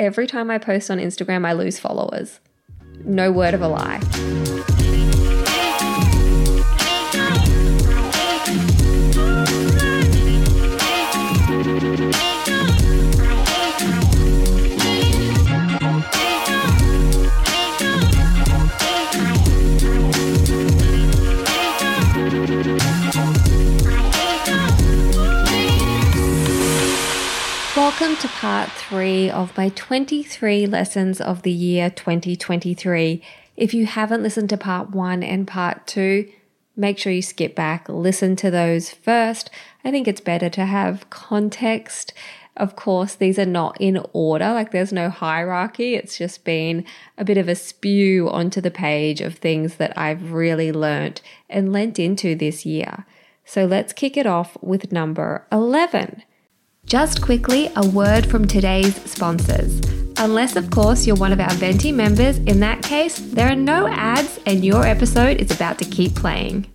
every 0.00 0.26
time 0.26 0.50
I 0.50 0.58
post 0.58 0.90
on 0.90 0.98
Instagram, 0.98 1.46
I 1.46 1.52
lose 1.52 1.78
followers. 1.78 2.40
No 3.04 3.30
word 3.30 3.54
of 3.54 3.60
a 3.60 3.68
lie. 3.68 4.00
Welcome 28.00 28.16
to 28.22 28.28
part 28.28 28.70
three 28.70 29.28
of 29.28 29.54
my 29.58 29.68
23 29.68 30.64
lessons 30.64 31.20
of 31.20 31.42
the 31.42 31.52
year 31.52 31.90
2023. 31.90 33.22
If 33.58 33.74
you 33.74 33.84
haven't 33.84 34.22
listened 34.22 34.48
to 34.48 34.56
part 34.56 34.88
one 34.92 35.22
and 35.22 35.46
part 35.46 35.86
two, 35.86 36.26
make 36.74 36.96
sure 36.96 37.12
you 37.12 37.20
skip 37.20 37.54
back, 37.54 37.90
listen 37.90 38.36
to 38.36 38.50
those 38.50 38.88
first. 38.88 39.50
I 39.84 39.90
think 39.90 40.08
it's 40.08 40.22
better 40.22 40.48
to 40.48 40.64
have 40.64 41.10
context. 41.10 42.14
Of 42.56 42.74
course, 42.74 43.14
these 43.14 43.38
are 43.38 43.44
not 43.44 43.78
in 43.78 44.02
order, 44.14 44.50
like 44.54 44.70
there's 44.70 44.94
no 44.94 45.10
hierarchy. 45.10 45.94
It's 45.94 46.16
just 46.16 46.42
been 46.42 46.86
a 47.18 47.24
bit 47.26 47.36
of 47.36 47.50
a 47.50 47.54
spew 47.54 48.30
onto 48.30 48.62
the 48.62 48.70
page 48.70 49.20
of 49.20 49.34
things 49.34 49.74
that 49.74 49.92
I've 49.98 50.32
really 50.32 50.72
learnt 50.72 51.20
and 51.50 51.70
lent 51.70 51.98
into 51.98 52.34
this 52.34 52.64
year. 52.64 53.04
So 53.44 53.66
let's 53.66 53.92
kick 53.92 54.16
it 54.16 54.26
off 54.26 54.56
with 54.62 54.90
number 54.90 55.46
11. 55.52 56.22
Just 56.90 57.22
quickly, 57.22 57.70
a 57.76 57.86
word 57.86 58.26
from 58.26 58.48
today's 58.48 59.00
sponsors. 59.08 59.80
Unless, 60.16 60.56
of 60.56 60.72
course, 60.72 61.06
you're 61.06 61.14
one 61.14 61.32
of 61.32 61.38
our 61.38 61.52
Venti 61.52 61.92
members, 61.92 62.38
in 62.38 62.58
that 62.60 62.82
case, 62.82 63.16
there 63.16 63.48
are 63.48 63.54
no 63.54 63.86
ads 63.86 64.40
and 64.44 64.64
your 64.64 64.84
episode 64.84 65.40
is 65.40 65.52
about 65.52 65.78
to 65.78 65.84
keep 65.84 66.16
playing. 66.16 66.66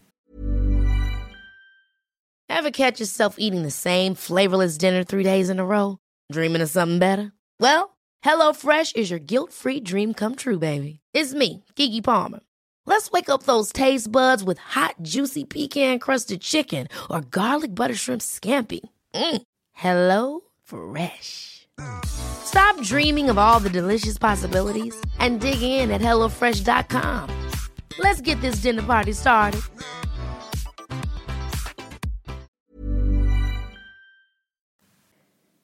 Ever 2.47 2.71
catch 2.71 3.02
yourself 3.02 3.36
eating 3.38 3.63
the 3.63 3.71
same 3.71 4.16
flavorless 4.16 4.77
dinner 4.77 5.03
three 5.03 5.23
days 5.23 5.49
in 5.49 5.59
a 5.59 5.66
row? 5.66 5.97
Dreaming 6.31 6.61
of 6.61 6.69
something 6.69 6.99
better? 6.99 7.33
Well, 7.59 7.97
HelloFresh 8.23 8.95
is 8.95 9.09
your 9.09 9.19
guilt 9.19 9.52
free 9.52 9.81
dream 9.81 10.13
come 10.13 10.36
true, 10.36 10.59
baby. 10.59 11.02
It's 11.13 11.33
me, 11.33 11.66
Keke 11.75 12.02
Palmer. 12.02 12.39
Let's 12.86 13.11
wake 13.11 13.30
up 13.30 13.43
those 13.43 13.73
taste 13.73 14.09
buds 14.09 14.45
with 14.45 14.59
hot, 14.59 14.95
juicy 15.02 15.43
pecan 15.43 15.99
crusted 15.99 16.39
chicken 16.39 16.88
or 17.09 17.19
garlic 17.19 17.75
butter 17.75 17.95
shrimp 17.95 18.21
scampi. 18.21 18.80
Mm. 19.13 19.41
Hello 19.77 20.39
Fresh. 20.63 21.67
Stop 22.05 22.81
dreaming 22.81 23.29
of 23.29 23.37
all 23.37 23.59
the 23.59 23.69
delicious 23.69 24.17
possibilities 24.17 24.95
and 25.19 25.41
dig 25.41 25.61
in 25.61 25.91
at 25.91 25.99
HelloFresh.com. 25.99 27.29
Let's 27.99 28.21
get 28.21 28.39
this 28.39 28.61
dinner 28.61 28.83
party 28.83 29.11
started. 29.11 29.61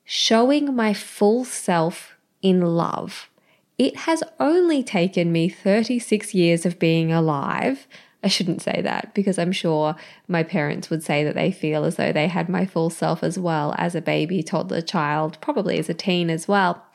Showing 0.03 0.75
my 0.75 0.93
full 0.93 1.45
self 1.45 2.17
in 2.41 2.59
love. 2.59 3.29
It 3.77 3.95
has 3.95 4.23
only 4.41 4.83
taken 4.83 5.31
me 5.31 5.47
36 5.47 6.33
years 6.33 6.65
of 6.65 6.79
being 6.79 7.13
alive 7.13 7.87
I 8.23 8.27
shouldn't 8.27 8.61
say 8.61 8.81
that 8.83 9.13
because 9.13 9.39
I'm 9.39 9.51
sure 9.51 9.95
my 10.27 10.43
parents 10.43 10.89
would 10.89 11.03
say 11.03 11.23
that 11.23 11.33
they 11.33 11.51
feel 11.51 11.83
as 11.85 11.95
though 11.95 12.11
they 12.11 12.27
had 12.27 12.49
my 12.49 12.65
full 12.65 12.89
self 12.89 13.23
as 13.23 13.39
well 13.39 13.73
as 13.77 13.95
a 13.95 14.01
baby, 14.01 14.43
toddler, 14.43 14.81
child, 14.81 15.37
probably 15.41 15.79
as 15.79 15.89
a 15.89 15.93
teen 15.93 16.29
as 16.29 16.47
well. 16.47 16.85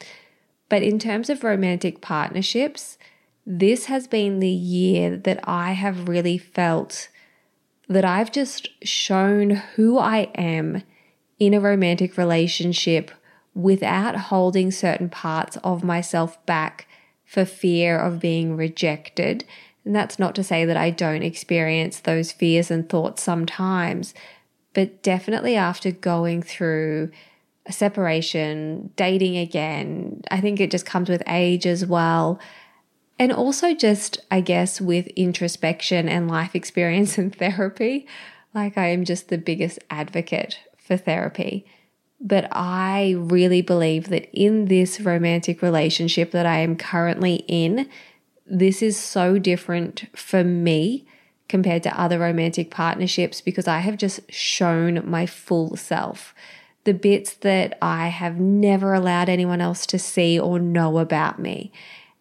But 0.68 0.82
in 0.82 0.98
terms 0.98 1.28
of 1.28 1.42
romantic 1.42 2.00
partnerships, 2.00 2.96
this 3.44 3.86
has 3.86 4.06
been 4.06 4.40
the 4.40 4.48
year 4.48 5.16
that 5.16 5.40
I 5.44 5.72
have 5.72 6.08
really 6.08 6.38
felt 6.38 7.08
that 7.88 8.04
I've 8.04 8.32
just 8.32 8.68
shown 8.84 9.50
who 9.50 9.98
I 9.98 10.30
am 10.34 10.82
in 11.38 11.54
a 11.54 11.60
romantic 11.60 12.16
relationship 12.16 13.10
without 13.54 14.16
holding 14.16 14.70
certain 14.70 15.08
parts 15.08 15.56
of 15.58 15.84
myself 15.84 16.44
back 16.46 16.88
for 17.24 17.44
fear 17.44 17.98
of 17.98 18.20
being 18.20 18.56
rejected 18.56 19.44
and 19.86 19.94
that's 19.94 20.18
not 20.18 20.34
to 20.34 20.44
say 20.44 20.64
that 20.64 20.76
I 20.76 20.90
don't 20.90 21.22
experience 21.22 22.00
those 22.00 22.32
fears 22.32 22.72
and 22.72 22.88
thoughts 22.88 23.22
sometimes, 23.22 24.14
but 24.74 25.00
definitely 25.02 25.54
after 25.54 25.92
going 25.92 26.42
through 26.42 27.12
a 27.66 27.72
separation, 27.72 28.90
dating 28.96 29.36
again, 29.36 30.22
I 30.28 30.40
think 30.40 30.58
it 30.58 30.72
just 30.72 30.86
comes 30.86 31.08
with 31.08 31.22
age 31.28 31.66
as 31.66 31.86
well. 31.86 32.40
And 33.18 33.32
also, 33.32 33.74
just 33.74 34.18
I 34.28 34.40
guess, 34.40 34.80
with 34.80 35.06
introspection 35.08 36.08
and 36.08 36.28
life 36.28 36.56
experience 36.56 37.16
and 37.16 37.34
therapy. 37.38 38.08
Like, 38.54 38.76
I 38.76 38.88
am 38.88 39.04
just 39.04 39.28
the 39.28 39.38
biggest 39.38 39.78
advocate 39.88 40.58
for 40.78 40.96
therapy. 40.96 41.64
But 42.20 42.48
I 42.50 43.14
really 43.18 43.62
believe 43.62 44.08
that 44.08 44.28
in 44.32 44.64
this 44.64 45.00
romantic 45.00 45.62
relationship 45.62 46.32
that 46.32 46.46
I 46.46 46.58
am 46.58 46.76
currently 46.76 47.44
in, 47.46 47.88
this 48.46 48.82
is 48.82 48.96
so 48.96 49.38
different 49.38 50.06
for 50.14 50.44
me 50.44 51.06
compared 51.48 51.82
to 51.84 52.00
other 52.00 52.18
romantic 52.18 52.70
partnerships 52.70 53.40
because 53.40 53.68
I 53.68 53.78
have 53.78 53.96
just 53.96 54.20
shown 54.32 55.08
my 55.08 55.26
full 55.26 55.76
self. 55.76 56.34
The 56.84 56.94
bits 56.94 57.34
that 57.34 57.78
I 57.82 58.08
have 58.08 58.38
never 58.38 58.94
allowed 58.94 59.28
anyone 59.28 59.60
else 59.60 59.86
to 59.86 59.98
see 59.98 60.38
or 60.38 60.58
know 60.58 60.98
about 60.98 61.38
me. 61.38 61.72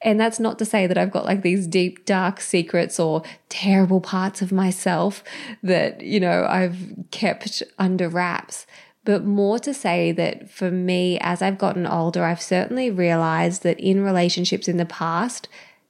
And 0.02 0.20
that's 0.20 0.40
not 0.40 0.60
to 0.60 0.66
say 0.66 0.86
that 0.86 0.98
I've 0.98 1.12
got 1.12 1.26
like 1.26 1.42
these 1.42 1.66
deep, 1.66 2.06
dark 2.06 2.40
secrets 2.40 3.00
or 3.00 3.24
terrible 3.50 4.02
parts 4.02 4.42
of 4.42 4.52
myself 4.52 5.24
that, 5.64 6.02
you 6.02 6.20
know, 6.20 6.46
I've 6.48 6.78
kept 7.10 7.64
under 7.80 8.08
wraps, 8.08 8.68
but 9.04 9.24
more 9.24 9.58
to 9.60 9.74
say 9.74 10.12
that 10.12 10.50
for 10.50 10.70
me, 10.70 11.18
as 11.22 11.42
I've 11.42 11.58
gotten 11.58 11.88
older, 11.88 12.24
I've 12.24 12.42
certainly 12.42 12.92
realized 12.92 13.64
that 13.64 13.80
in 13.80 14.04
relationships 14.04 14.68
in 14.68 14.78
the 14.78 14.86
past, 14.86 15.48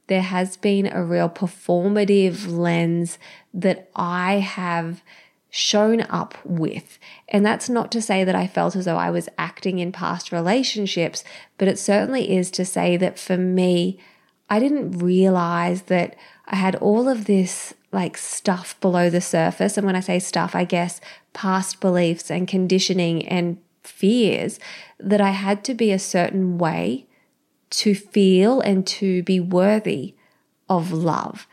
there 0.08 0.22
has 0.22 0.56
been 0.56 0.86
a 0.86 1.04
real 1.04 1.28
performative 1.28 2.48
lens 2.48 3.18
that 3.52 3.90
I 3.94 4.34
have 4.34 5.02
shown 5.50 6.02
up 6.02 6.36
with. 6.44 6.98
And 7.28 7.44
that's 7.44 7.68
not 7.68 7.90
to 7.92 8.02
say 8.02 8.24
that 8.24 8.34
I 8.34 8.46
felt 8.46 8.76
as 8.76 8.84
though 8.84 8.98
I 8.98 9.10
was 9.10 9.28
acting 9.38 9.78
in 9.78 9.90
past 9.90 10.30
relationships, 10.30 11.24
but 11.58 11.68
it 11.68 11.78
certainly 11.78 12.36
is 12.36 12.50
to 12.52 12.64
say 12.64 12.96
that 12.98 13.18
for 13.18 13.36
me, 13.36 13.98
I 14.50 14.58
didn't 14.58 14.98
realize 14.98 15.82
that 15.82 16.14
I 16.46 16.56
had 16.56 16.76
all 16.76 17.08
of 17.08 17.24
this 17.24 17.74
like 17.90 18.18
stuff 18.18 18.78
below 18.80 19.08
the 19.08 19.20
surface. 19.20 19.76
And 19.76 19.86
when 19.86 19.96
I 19.96 20.00
say 20.00 20.18
stuff, 20.18 20.54
I 20.54 20.64
guess 20.64 21.00
past 21.32 21.80
beliefs 21.80 22.30
and 22.30 22.46
conditioning 22.46 23.26
and 23.26 23.58
fears 23.82 24.60
that 25.00 25.20
I 25.20 25.30
had 25.30 25.64
to 25.64 25.74
be 25.74 25.90
a 25.90 25.98
certain 25.98 26.58
way 26.58 27.05
to 27.70 27.94
feel 27.94 28.60
and 28.60 28.86
to 28.86 29.22
be 29.22 29.40
worthy 29.40 30.14
of 30.68 30.92
love. 30.92 31.46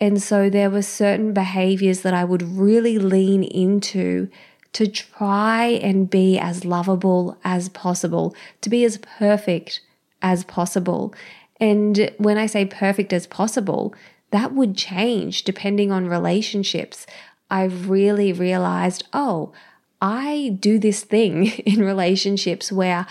And 0.00 0.22
so 0.22 0.48
there 0.48 0.70
were 0.70 0.82
certain 0.82 1.32
behaviors 1.32 2.02
that 2.02 2.14
I 2.14 2.24
would 2.24 2.42
really 2.42 2.98
lean 2.98 3.42
into 3.42 4.28
to 4.74 4.86
try 4.86 5.64
and 5.64 6.08
be 6.08 6.38
as 6.38 6.64
lovable 6.64 7.38
as 7.42 7.68
possible, 7.68 8.34
to 8.60 8.70
be 8.70 8.84
as 8.84 8.98
perfect 8.98 9.80
as 10.22 10.44
possible. 10.44 11.14
And 11.60 12.12
when 12.18 12.38
I 12.38 12.46
say 12.46 12.64
perfect 12.64 13.12
as 13.12 13.26
possible, 13.26 13.94
that 14.30 14.52
would 14.52 14.76
change 14.76 15.42
depending 15.42 15.90
on 15.90 16.06
relationships. 16.06 17.06
I've 17.50 17.88
really 17.88 18.32
realized, 18.32 19.08
oh, 19.12 19.52
I 20.00 20.56
do 20.60 20.78
this 20.78 21.02
thing 21.02 21.46
in 21.66 21.82
relationships 21.82 22.70
where 22.70 23.06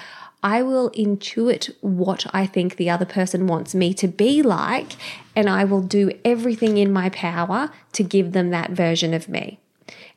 I 0.47 0.63
will 0.63 0.91
intuit 0.91 1.75
what 1.81 2.25
I 2.33 2.45
think 2.45 2.77
the 2.77 2.89
other 2.89 3.03
person 3.03 3.47
wants 3.47 3.75
me 3.75 3.93
to 3.95 4.07
be 4.07 4.41
like, 4.41 4.93
and 5.35 5.49
I 5.49 5.65
will 5.65 5.81
do 5.81 6.09
everything 6.23 6.77
in 6.77 6.93
my 6.93 7.09
power 7.09 7.69
to 7.91 8.01
give 8.01 8.31
them 8.31 8.51
that 8.51 8.71
version 8.71 9.13
of 9.13 9.27
me. 9.27 9.59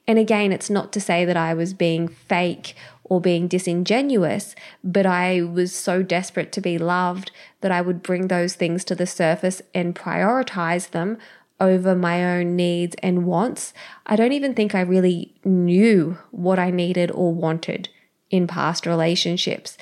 And 0.06 0.20
again, 0.20 0.52
it's 0.52 0.70
not 0.70 0.92
to 0.92 1.00
say 1.00 1.24
that 1.24 1.36
I 1.36 1.52
was 1.52 1.74
being 1.74 2.06
fake 2.06 2.76
or 3.02 3.20
being 3.20 3.48
disingenuous, 3.48 4.54
but 4.84 5.04
I 5.04 5.42
was 5.42 5.74
so 5.74 6.00
desperate 6.00 6.52
to 6.52 6.60
be 6.60 6.78
loved 6.78 7.32
that 7.60 7.72
I 7.72 7.80
would 7.80 8.00
bring 8.00 8.28
those 8.28 8.54
things 8.54 8.84
to 8.84 8.94
the 8.94 9.08
surface 9.08 9.60
and 9.74 9.96
prioritize 9.96 10.90
them 10.90 11.18
over 11.58 11.96
my 11.96 12.38
own 12.38 12.54
needs 12.54 12.94
and 13.02 13.26
wants. 13.26 13.74
I 14.06 14.14
don't 14.14 14.30
even 14.30 14.54
think 14.54 14.76
I 14.76 14.82
really 14.82 15.34
knew 15.44 16.18
what 16.30 16.60
I 16.60 16.70
needed 16.70 17.10
or 17.10 17.34
wanted 17.34 17.88
in 18.30 18.46
past 18.46 18.86
relationships. 18.86 19.76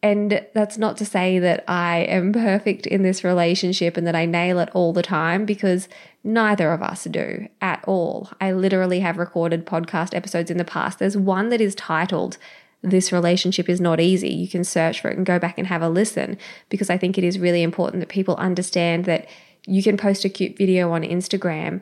And 0.00 0.46
that's 0.54 0.78
not 0.78 0.96
to 0.98 1.04
say 1.04 1.40
that 1.40 1.64
I 1.66 1.98
am 1.98 2.32
perfect 2.32 2.86
in 2.86 3.02
this 3.02 3.24
relationship 3.24 3.96
and 3.96 4.06
that 4.06 4.14
I 4.14 4.26
nail 4.26 4.60
it 4.60 4.70
all 4.72 4.92
the 4.92 5.02
time 5.02 5.44
because 5.44 5.88
neither 6.22 6.72
of 6.72 6.82
us 6.82 7.04
do 7.04 7.48
at 7.60 7.82
all. 7.84 8.30
I 8.40 8.52
literally 8.52 9.00
have 9.00 9.18
recorded 9.18 9.66
podcast 9.66 10.14
episodes 10.14 10.52
in 10.52 10.58
the 10.58 10.64
past. 10.64 11.00
There's 11.00 11.16
one 11.16 11.48
that 11.48 11.60
is 11.60 11.74
titled 11.74 12.38
this 12.82 13.12
relationship 13.12 13.68
is 13.68 13.80
not 13.80 14.00
easy. 14.00 14.30
You 14.30 14.48
can 14.48 14.64
search 14.64 15.00
for 15.00 15.10
it 15.10 15.16
and 15.16 15.26
go 15.26 15.38
back 15.38 15.58
and 15.58 15.66
have 15.66 15.82
a 15.82 15.88
listen 15.88 16.38
because 16.68 16.90
I 16.90 16.96
think 16.96 17.18
it 17.18 17.24
is 17.24 17.38
really 17.38 17.62
important 17.62 18.00
that 18.00 18.08
people 18.08 18.36
understand 18.36 19.04
that 19.06 19.28
you 19.66 19.82
can 19.82 19.96
post 19.96 20.24
a 20.24 20.28
cute 20.28 20.56
video 20.56 20.92
on 20.92 21.02
Instagram 21.02 21.80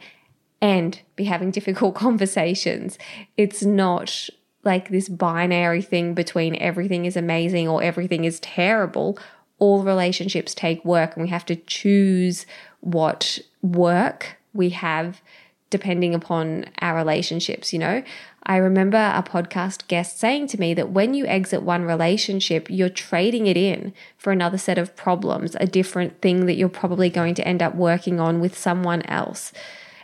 and 0.62 1.00
be 1.14 1.24
having 1.24 1.50
difficult 1.52 1.94
conversations. 1.94 2.98
It's 3.36 3.62
not 3.62 4.30
like 4.66 4.90
this 4.90 5.08
binary 5.08 5.80
thing 5.80 6.12
between 6.12 6.56
everything 6.56 7.06
is 7.06 7.16
amazing 7.16 7.68
or 7.68 7.82
everything 7.82 8.24
is 8.24 8.40
terrible. 8.40 9.18
All 9.58 9.82
relationships 9.82 10.54
take 10.54 10.84
work 10.84 11.16
and 11.16 11.22
we 11.22 11.30
have 11.30 11.46
to 11.46 11.56
choose 11.56 12.44
what 12.80 13.38
work 13.62 14.36
we 14.52 14.70
have 14.70 15.22
depending 15.70 16.14
upon 16.14 16.66
our 16.80 16.94
relationships, 16.96 17.72
you 17.72 17.78
know? 17.78 18.02
I 18.48 18.58
remember 18.58 18.96
a 18.96 19.24
podcast 19.24 19.88
guest 19.88 20.20
saying 20.20 20.46
to 20.48 20.60
me 20.60 20.72
that 20.74 20.90
when 20.90 21.14
you 21.14 21.26
exit 21.26 21.62
one 21.62 21.82
relationship, 21.82 22.68
you're 22.70 22.88
trading 22.88 23.48
it 23.48 23.56
in 23.56 23.92
for 24.16 24.32
another 24.32 24.56
set 24.56 24.78
of 24.78 24.94
problems, 24.94 25.56
a 25.58 25.66
different 25.66 26.22
thing 26.22 26.46
that 26.46 26.54
you're 26.54 26.68
probably 26.68 27.10
going 27.10 27.34
to 27.34 27.46
end 27.46 27.60
up 27.60 27.74
working 27.74 28.20
on 28.20 28.38
with 28.38 28.56
someone 28.56 29.02
else. 29.02 29.52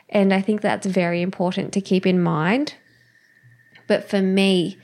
And 0.09 0.35
I 0.35 0.41
think 0.41 0.61
that's 0.61 0.87
very 0.87 1.23
important 1.23 1.73
to 1.75 1.81
keep 1.81 2.05
in 2.05 2.21
mind. 2.21 2.75
But 3.93 4.09
for 4.09 4.23
me, 4.23 4.79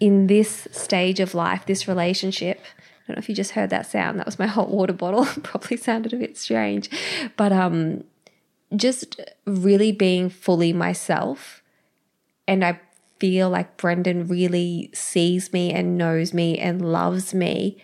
in 0.00 0.28
this 0.28 0.66
stage 0.70 1.20
of 1.20 1.34
life, 1.34 1.66
this 1.66 1.86
relationship, 1.86 2.58
I 2.58 3.02
don't 3.06 3.16
know 3.16 3.18
if 3.18 3.28
you 3.28 3.34
just 3.34 3.50
heard 3.50 3.68
that 3.68 3.84
sound. 3.84 4.18
That 4.18 4.24
was 4.24 4.38
my 4.38 4.46
hot 4.56 4.70
water 4.70 4.94
bottle. 4.94 5.26
Probably 5.42 5.76
sounded 5.76 6.14
a 6.14 6.16
bit 6.16 6.38
strange. 6.38 6.88
But 7.36 7.52
um, 7.52 8.04
just 8.74 9.20
really 9.44 9.92
being 9.92 10.30
fully 10.30 10.72
myself 10.72 11.62
and 12.48 12.64
I 12.64 12.80
feel 13.18 13.50
like 13.50 13.76
Brendan 13.76 14.26
really 14.26 14.88
sees 14.94 15.52
me 15.52 15.70
and 15.70 15.98
knows 15.98 16.32
me 16.32 16.58
and 16.58 16.80
loves 16.80 17.34
me 17.34 17.76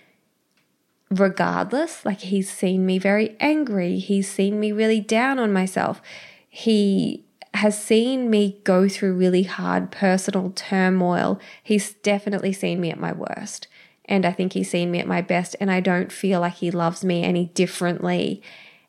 regardless. 1.10 2.02
Like 2.06 2.20
he's 2.20 2.50
seen 2.50 2.86
me 2.86 2.98
very 2.98 3.36
angry, 3.40 3.98
he's 3.98 4.30
seen 4.30 4.58
me 4.58 4.72
really 4.72 5.00
down 5.00 5.38
on 5.38 5.52
myself. 5.52 6.00
He 6.48 7.26
has 7.60 7.82
seen 7.82 8.30
me 8.30 8.58
go 8.64 8.88
through 8.88 9.12
really 9.12 9.42
hard 9.42 9.90
personal 9.90 10.50
turmoil. 10.50 11.38
He's 11.62 11.92
definitely 11.92 12.54
seen 12.54 12.80
me 12.80 12.90
at 12.90 12.98
my 12.98 13.12
worst. 13.12 13.68
And 14.06 14.24
I 14.24 14.32
think 14.32 14.54
he's 14.54 14.70
seen 14.70 14.90
me 14.90 14.98
at 14.98 15.06
my 15.06 15.20
best. 15.20 15.56
And 15.60 15.70
I 15.70 15.80
don't 15.80 16.10
feel 16.10 16.40
like 16.40 16.54
he 16.54 16.70
loves 16.70 17.04
me 17.04 17.22
any 17.22 17.46
differently. 17.46 18.42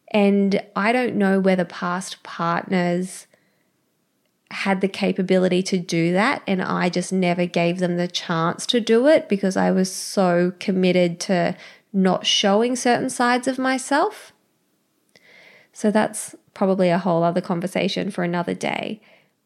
And 0.08 0.64
I 0.74 0.94
don't 0.94 1.16
know 1.16 1.38
whether 1.42 1.66
past 1.66 2.24
partners 2.24 3.28
had 4.52 4.80
the 4.80 4.88
capability 4.88 5.62
to 5.64 5.78
do 5.78 6.14
that 6.14 6.44
and 6.46 6.62
I 6.62 6.90
just 6.90 7.14
never 7.14 7.46
gave 7.46 7.80
them 7.80 7.96
the 7.96 8.08
chance 8.08 8.66
to 8.68 8.82
do 8.82 9.08
it 9.08 9.30
because 9.30 9.56
I 9.56 9.72
was 9.72 9.90
so 9.90 10.52
committed 10.60 11.22
to 11.22 11.56
not 11.94 12.26
showing 12.26 12.76
certain 12.76 13.10
sides 13.10 13.48
of 13.48 13.58
myself. 13.58 14.34
So 15.72 15.90
that's 15.90 16.36
probably 16.62 16.92
a 16.92 17.00
whole 17.00 17.24
other 17.24 17.42
conversation 17.42 18.12
for 18.12 18.24
another 18.24 18.54
day. 18.54 19.02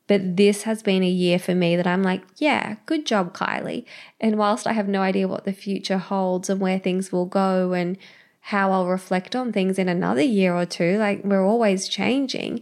But 0.06 0.35
this 0.35 0.63
has 0.63 0.83
been 0.83 1.01
a 1.01 1.07
year 1.07 1.39
for 1.39 1.56
me 1.56 1.77
that 1.77 1.88
I'm 1.88 2.03
like, 2.03 2.23
yeah, 2.35 2.75
good 2.85 3.06
job, 3.06 3.33
Kylie. 3.33 3.85
And 4.19 4.38
whilst 4.38 4.67
I 4.67 4.73
have 4.73 4.89
no 4.89 5.01
idea 5.01 5.25
what 5.25 5.45
the 5.45 5.53
future 5.53 5.97
holds 5.97 6.50
and 6.50 6.59
where 6.59 6.77
things 6.77 7.13
will 7.13 7.25
go 7.25 7.71
and 7.71 7.97
how 8.41 8.73
I'll 8.73 8.89
reflect 8.89 9.33
on 9.33 9.53
things 9.53 9.79
in 9.79 9.88
another 9.88 10.21
year 10.21 10.53
or 10.53 10.65
two, 10.65 10.97
like 10.97 11.23
we're 11.23 11.47
always 11.47 11.88
changing, 11.88 12.59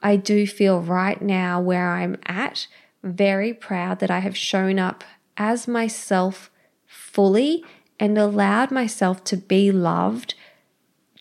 I 0.00 0.14
do 0.14 0.46
feel 0.46 0.80
right 0.80 1.20
now 1.20 1.60
where 1.60 1.90
I'm 1.90 2.16
at 2.26 2.68
very 3.02 3.52
proud 3.52 3.98
that 3.98 4.10
I 4.12 4.20
have 4.20 4.36
shown 4.36 4.78
up 4.78 5.02
as 5.36 5.66
myself 5.66 6.48
fully 6.86 7.64
and 7.98 8.16
allowed 8.16 8.70
myself 8.70 9.24
to 9.24 9.36
be 9.36 9.72
loved 9.72 10.34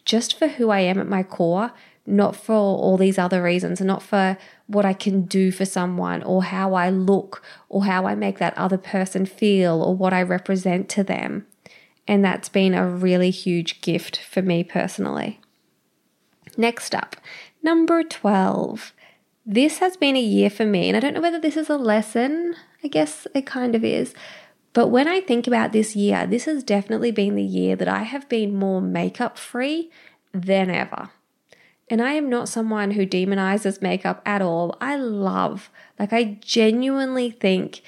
just 0.06 0.38
for 0.38 0.50
who 0.50 0.70
I 0.70 0.82
am 0.82 1.00
at 1.00 1.08
my 1.08 1.24
core, 1.24 1.72
not 2.10 2.36
for 2.36 2.56
all 2.56 2.98
these 2.98 3.18
other 3.18 3.42
reasons, 3.44 3.80
not 3.82 4.04
for 4.04 4.38
what 4.68 4.86
I 4.86 4.94
can 4.94 5.24
do 5.24 5.52
for 5.52 5.66
someone 5.66 6.24
or 6.24 6.44
how 6.44 6.74
I 6.74 6.90
look 6.90 7.44
or 7.70 7.86
how 7.86 8.06
I 8.06 8.16
make 8.16 8.40
that 8.40 8.58
other 8.58 8.78
person 8.78 9.26
feel 9.26 9.82
or 9.82 9.96
what 9.96 10.14
I 10.14 10.22
represent 10.22 10.90
to 10.90 11.04
them. 11.04 11.46
And 12.08 12.26
that's 12.26 12.50
been 12.50 12.74
a 12.74 12.90
really 12.90 13.30
huge 13.30 13.82
gift 13.82 14.18
for 14.18 14.42
me 14.42 14.64
personally. 14.64 15.40
Next 16.58 16.96
up, 16.96 17.16
Number 17.62 18.04
12. 18.04 18.94
This 19.46 19.80
has 19.80 19.98
been 19.98 20.16
a 20.16 20.22
year 20.22 20.50
for 20.50 20.66
me, 20.66 20.88
and 20.88 20.96
I 20.96 21.02
don't 21.02 21.14
know 21.14 21.22
whether 21.22 21.40
this 21.40 21.58
is 21.58 21.70
a 21.70 21.76
lesson. 21.76 22.56
I 22.84 22.88
guess 22.88 23.28
it 23.36 23.46
kind 23.46 23.76
of 23.76 23.84
is. 23.84 24.14
But 24.72 24.88
when 24.88 25.08
I 25.08 25.20
think 25.20 25.46
about 25.46 25.74
this 25.74 25.96
year, 25.96 26.26
this 26.26 26.46
has 26.46 26.64
definitely 26.64 27.12
been 27.12 27.36
the 27.36 27.44
year 27.44 27.76
that 27.76 27.88
I 27.90 28.04
have 28.04 28.30
been 28.30 28.56
more 28.56 28.82
makeup 28.82 29.38
free 29.38 29.90
than 30.34 30.70
ever. 30.70 31.10
And 31.90 32.02
I 32.02 32.14
am 32.14 32.30
not 32.30 32.50
someone 32.50 32.92
who 32.92 33.06
demonizes 33.06 33.82
makeup 33.82 34.22
at 34.26 34.42
all. 34.42 34.78
I 34.80 34.96
love, 34.96 35.70
like, 35.98 36.14
I 36.14 36.38
genuinely 36.42 37.32
think 37.32 37.82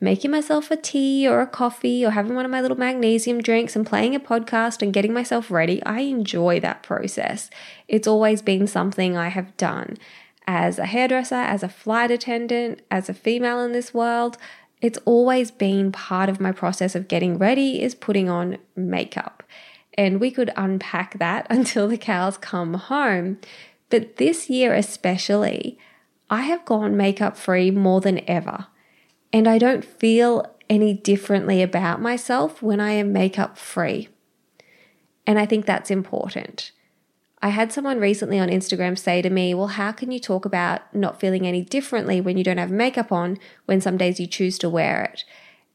making 0.00 0.30
myself 0.30 0.70
a 0.70 0.76
tea 0.76 1.26
or 1.26 1.40
a 1.40 1.46
coffee 1.46 2.06
or 2.06 2.10
having 2.10 2.36
one 2.36 2.44
of 2.44 2.50
my 2.50 2.60
little 2.60 2.78
magnesium 2.78 3.42
drinks 3.42 3.74
and 3.74 3.86
playing 3.86 4.14
a 4.14 4.20
podcast 4.20 4.80
and 4.80 4.92
getting 4.92 5.12
myself 5.12 5.50
ready, 5.50 5.82
I 5.82 6.00
enjoy 6.00 6.60
that 6.60 6.84
process. 6.84 7.50
It's 7.88 8.06
always 8.06 8.40
been 8.42 8.66
something 8.66 9.16
I 9.16 9.28
have 9.28 9.56
done. 9.56 9.96
As 10.46 10.78
a 10.78 10.86
hairdresser, 10.86 11.34
as 11.34 11.62
a 11.62 11.68
flight 11.68 12.10
attendant, 12.10 12.80
as 12.90 13.08
a 13.08 13.14
female 13.14 13.60
in 13.60 13.72
this 13.72 13.92
world, 13.92 14.38
it's 14.80 14.98
always 15.04 15.50
been 15.50 15.90
part 15.90 16.28
of 16.28 16.40
my 16.40 16.52
process 16.52 16.94
of 16.94 17.08
getting 17.08 17.36
ready 17.36 17.82
is 17.82 17.96
putting 17.96 18.28
on 18.28 18.58
makeup. 18.76 19.42
And 19.98 20.20
we 20.20 20.30
could 20.30 20.52
unpack 20.56 21.18
that 21.18 21.46
until 21.50 21.88
the 21.88 21.98
cows 21.98 22.38
come 22.38 22.74
home. 22.74 23.38
But 23.90 24.16
this 24.16 24.48
year, 24.48 24.72
especially, 24.72 25.78
I 26.30 26.42
have 26.42 26.64
gone 26.64 26.96
makeup 26.96 27.36
free 27.36 27.70
more 27.70 28.00
than 28.00 28.22
ever. 28.30 28.68
And 29.32 29.48
I 29.48 29.58
don't 29.58 29.84
feel 29.84 30.54
any 30.70 30.94
differently 30.94 31.62
about 31.62 32.00
myself 32.00 32.62
when 32.62 32.80
I 32.80 32.92
am 32.92 33.12
makeup 33.12 33.58
free. 33.58 34.08
And 35.26 35.38
I 35.38 35.46
think 35.46 35.66
that's 35.66 35.90
important. 35.90 36.70
I 37.40 37.50
had 37.50 37.72
someone 37.72 38.00
recently 38.00 38.38
on 38.38 38.48
Instagram 38.48 38.98
say 38.98 39.22
to 39.22 39.30
me, 39.30 39.54
Well, 39.54 39.68
how 39.68 39.92
can 39.92 40.10
you 40.10 40.18
talk 40.18 40.44
about 40.44 40.94
not 40.94 41.20
feeling 41.20 41.46
any 41.46 41.62
differently 41.62 42.20
when 42.20 42.36
you 42.36 42.44
don't 42.44 42.58
have 42.58 42.70
makeup 42.70 43.12
on 43.12 43.38
when 43.66 43.80
some 43.80 43.96
days 43.96 44.18
you 44.18 44.26
choose 44.26 44.58
to 44.58 44.68
wear 44.68 45.04
it? 45.04 45.24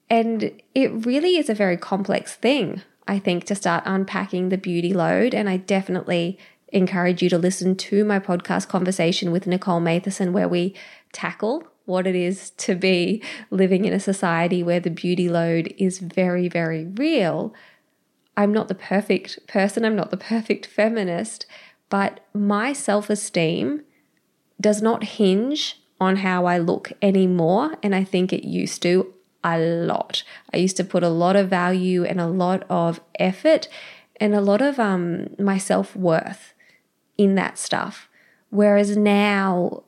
And 0.09 0.51
it 0.75 1.05
really 1.05 1.37
is 1.37 1.49
a 1.49 1.53
very 1.53 1.77
complex 1.77 2.35
thing, 2.35 2.81
I 3.07 3.19
think, 3.19 3.45
to 3.45 3.55
start 3.55 3.83
unpacking 3.85 4.49
the 4.49 4.57
beauty 4.57 4.93
load. 4.93 5.33
And 5.33 5.49
I 5.49 5.57
definitely 5.57 6.37
encourage 6.69 7.21
you 7.21 7.29
to 7.29 7.37
listen 7.37 7.75
to 7.75 8.03
my 8.03 8.19
podcast 8.19 8.67
conversation 8.67 9.31
with 9.31 9.47
Nicole 9.47 9.79
Matheson, 9.79 10.33
where 10.33 10.47
we 10.47 10.75
tackle 11.11 11.67
what 11.85 12.07
it 12.07 12.15
is 12.15 12.51
to 12.51 12.75
be 12.75 13.21
living 13.49 13.85
in 13.85 13.93
a 13.93 13.99
society 13.99 14.63
where 14.63 14.79
the 14.79 14.89
beauty 14.89 15.29
load 15.29 15.73
is 15.77 15.99
very, 15.99 16.47
very 16.47 16.85
real. 16.85 17.53
I'm 18.35 18.53
not 18.53 18.67
the 18.67 18.75
perfect 18.75 19.45
person, 19.47 19.85
I'm 19.85 19.95
not 19.95 20.11
the 20.11 20.17
perfect 20.17 20.65
feminist, 20.65 21.45
but 21.89 22.25
my 22.33 22.73
self 22.73 23.09
esteem 23.09 23.83
does 24.59 24.81
not 24.81 25.03
hinge 25.03 25.81
on 25.99 26.17
how 26.17 26.45
I 26.45 26.57
look 26.57 26.91
anymore. 27.01 27.77
And 27.83 27.93
I 27.93 28.03
think 28.03 28.33
it 28.33 28.47
used 28.47 28.81
to 28.83 29.13
a 29.43 29.57
lot. 29.59 30.23
I 30.53 30.57
used 30.57 30.77
to 30.77 30.83
put 30.83 31.03
a 31.03 31.09
lot 31.09 31.35
of 31.35 31.49
value 31.49 32.03
and 32.03 32.19
a 32.19 32.27
lot 32.27 32.63
of 32.69 33.01
effort 33.19 33.67
and 34.19 34.33
a 34.33 34.41
lot 34.41 34.61
of 34.61 34.79
um, 34.79 35.35
my 35.39 35.57
self 35.57 35.95
worth 35.95 36.53
in 37.17 37.35
that 37.35 37.57
stuff. 37.57 38.09
Whereas 38.49 38.95
now, 38.95 39.83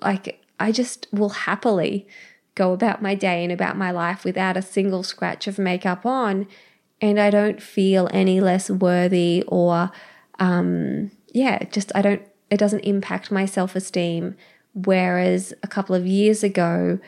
like, 0.00 0.40
I 0.60 0.72
just 0.72 1.06
will 1.12 1.30
happily 1.30 2.06
go 2.54 2.72
about 2.72 3.02
my 3.02 3.14
day 3.14 3.42
and 3.42 3.52
about 3.52 3.76
my 3.76 3.90
life 3.90 4.24
without 4.24 4.56
a 4.56 4.62
single 4.62 5.02
scratch 5.02 5.46
of 5.46 5.58
makeup 5.58 6.06
on. 6.06 6.46
And 7.00 7.18
I 7.20 7.30
don't 7.30 7.60
feel 7.60 8.08
any 8.12 8.40
less 8.40 8.70
worthy 8.70 9.42
or, 9.48 9.90
um, 10.38 11.10
yeah, 11.32 11.64
just 11.64 11.90
I 11.94 12.02
don't, 12.02 12.22
it 12.50 12.58
doesn't 12.58 12.80
impact 12.80 13.30
my 13.30 13.44
self 13.44 13.74
esteem. 13.74 14.36
Whereas 14.74 15.52
a 15.62 15.68
couple 15.68 15.94
of 15.94 16.06
years 16.06 16.42
ago, 16.42 16.98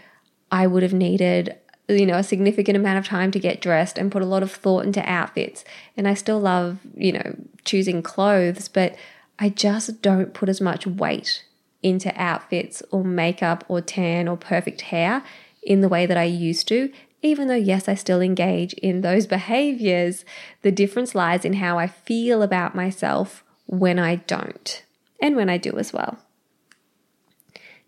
I 0.50 0.67
would 0.67 0.83
have 0.83 0.93
needed, 0.93 1.57
you 1.88 2.07
know, 2.07 2.17
a 2.17 2.23
significant 2.23 2.76
amount 2.76 2.99
of 2.99 3.07
time 3.07 3.31
to 3.33 3.38
get 3.38 3.61
dressed 3.61 3.99
and 3.99 4.12
put 4.12 4.23
a 4.23 4.26
lot 4.26 4.43
of 4.43 4.53
thought 4.53 4.85
into 4.85 5.09
outfits. 5.09 5.65
And 5.97 6.07
I 6.07 6.15
still 6.15 6.41
love, 6.41 6.79
you 6.97 7.12
know, 7.12 7.37
choosing 7.65 8.03
clothes, 8.03 8.69
but 8.69 8.97
I 9.38 9.49
just 9.49 10.03
don't 10.03 10.35
put 10.35 10.49
as 10.49 10.61
much 10.61 10.87
weight 10.87 11.45
into 11.83 12.12
outfits 12.21 12.83
or 12.91 13.05
makeup 13.05 13.65
or 13.69 13.81
tan 13.81 14.29
or 14.29 14.37
perfect 14.37 14.83
hair 14.83 15.23
in 15.62 15.81
the 15.81 15.88
way 15.88 16.07
that 16.07 16.17
I 16.17 16.25
used 16.25 16.69
to. 16.69 16.93
Even 17.23 17.49
though, 17.49 17.55
yes, 17.55 17.88
I 17.88 17.95
still 17.95 18.21
engage 18.21 18.73
in 18.75 19.00
those 19.00 19.26
behaviors, 19.38 20.25
the 20.62 20.73
difference 20.73 21.15
lies 21.15 21.45
in 21.45 21.55
how 21.55 21.79
I 21.79 21.87
feel 21.87 22.43
about 22.43 22.75
myself 22.75 23.45
when 23.67 23.99
I 23.99 24.17
don't 24.17 24.85
and 25.21 25.37
when 25.37 25.50
I 25.50 25.59
do 25.59 25.76
as 25.79 25.93
well. 25.93 26.19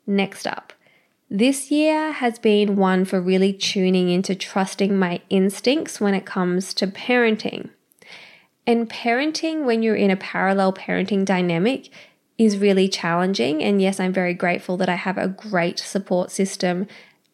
Next 0.06 0.46
up, 0.46 0.72
This 1.30 1.70
year 1.70 2.12
has 2.12 2.38
been 2.38 2.76
one 2.76 3.04
for 3.04 3.20
really 3.20 3.52
tuning 3.52 4.08
into 4.08 4.34
trusting 4.34 4.98
my 4.98 5.20
instincts 5.28 6.00
when 6.00 6.14
it 6.14 6.24
comes 6.24 6.72
to 6.74 6.86
parenting. 6.86 7.68
And 8.66 8.88
parenting, 8.88 9.64
when 9.64 9.82
you're 9.82 9.96
in 9.96 10.10
a 10.10 10.16
parallel 10.16 10.72
parenting 10.72 11.24
dynamic, 11.24 11.90
is 12.38 12.56
really 12.56 12.88
challenging. 12.88 13.62
And 13.62 13.82
yes, 13.82 14.00
I'm 14.00 14.12
very 14.12 14.32
grateful 14.32 14.76
that 14.78 14.88
I 14.88 14.94
have 14.94 15.18
a 15.18 15.28
great 15.28 15.78
support 15.78 16.30
system 16.30 16.86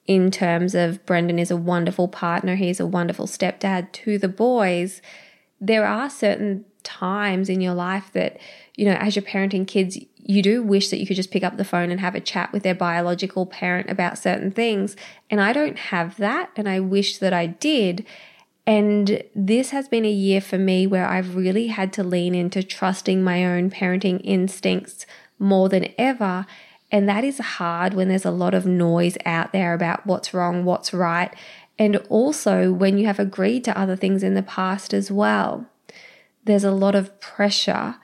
in 0.06 0.30
terms 0.30 0.74
of 0.74 1.04
Brendan 1.06 1.38
is 1.38 1.50
a 1.50 1.56
wonderful 1.56 2.08
partner, 2.08 2.56
he's 2.56 2.80
a 2.80 2.86
wonderful 2.86 3.26
stepdad 3.26 3.90
to 3.92 4.18
the 4.18 4.28
boys. 4.28 5.00
There 5.60 5.86
are 5.86 6.10
certain 6.10 6.66
times 6.82 7.48
in 7.48 7.60
your 7.62 7.72
life 7.72 8.10
that, 8.12 8.38
you 8.76 8.84
know, 8.84 8.92
as 8.92 9.16
you're 9.16 9.22
parenting 9.22 9.66
kids, 9.66 9.98
you 10.26 10.42
do 10.42 10.62
wish 10.62 10.88
that 10.88 10.98
you 10.98 11.06
could 11.06 11.16
just 11.16 11.30
pick 11.30 11.44
up 11.44 11.56
the 11.56 11.64
phone 11.64 11.90
and 11.90 12.00
have 12.00 12.14
a 12.14 12.20
chat 12.20 12.50
with 12.52 12.62
their 12.62 12.74
biological 12.74 13.44
parent 13.44 13.90
about 13.90 14.18
certain 14.18 14.50
things. 14.50 14.96
And 15.30 15.40
I 15.40 15.52
don't 15.52 15.78
have 15.78 16.16
that. 16.16 16.50
And 16.56 16.68
I 16.68 16.80
wish 16.80 17.18
that 17.18 17.34
I 17.34 17.46
did. 17.46 18.06
And 18.66 19.22
this 19.34 19.70
has 19.70 19.86
been 19.86 20.06
a 20.06 20.10
year 20.10 20.40
for 20.40 20.56
me 20.56 20.86
where 20.86 21.06
I've 21.06 21.36
really 21.36 21.66
had 21.66 21.92
to 21.94 22.02
lean 22.02 22.34
into 22.34 22.62
trusting 22.62 23.22
my 23.22 23.44
own 23.44 23.70
parenting 23.70 24.22
instincts 24.24 25.04
more 25.38 25.68
than 25.68 25.92
ever. 25.98 26.46
And 26.90 27.06
that 27.06 27.24
is 27.24 27.38
hard 27.38 27.92
when 27.92 28.08
there's 28.08 28.24
a 28.24 28.30
lot 28.30 28.54
of 28.54 28.64
noise 28.64 29.18
out 29.26 29.52
there 29.52 29.74
about 29.74 30.06
what's 30.06 30.32
wrong, 30.32 30.64
what's 30.64 30.94
right. 30.94 31.34
And 31.78 31.96
also 32.08 32.72
when 32.72 32.96
you 32.96 33.04
have 33.04 33.18
agreed 33.18 33.64
to 33.64 33.78
other 33.78 33.96
things 33.96 34.22
in 34.22 34.32
the 34.32 34.42
past 34.42 34.94
as 34.94 35.10
well. 35.10 35.66
There's 36.44 36.64
a 36.64 36.70
lot 36.70 36.94
of 36.94 37.20
pressure 37.20 37.96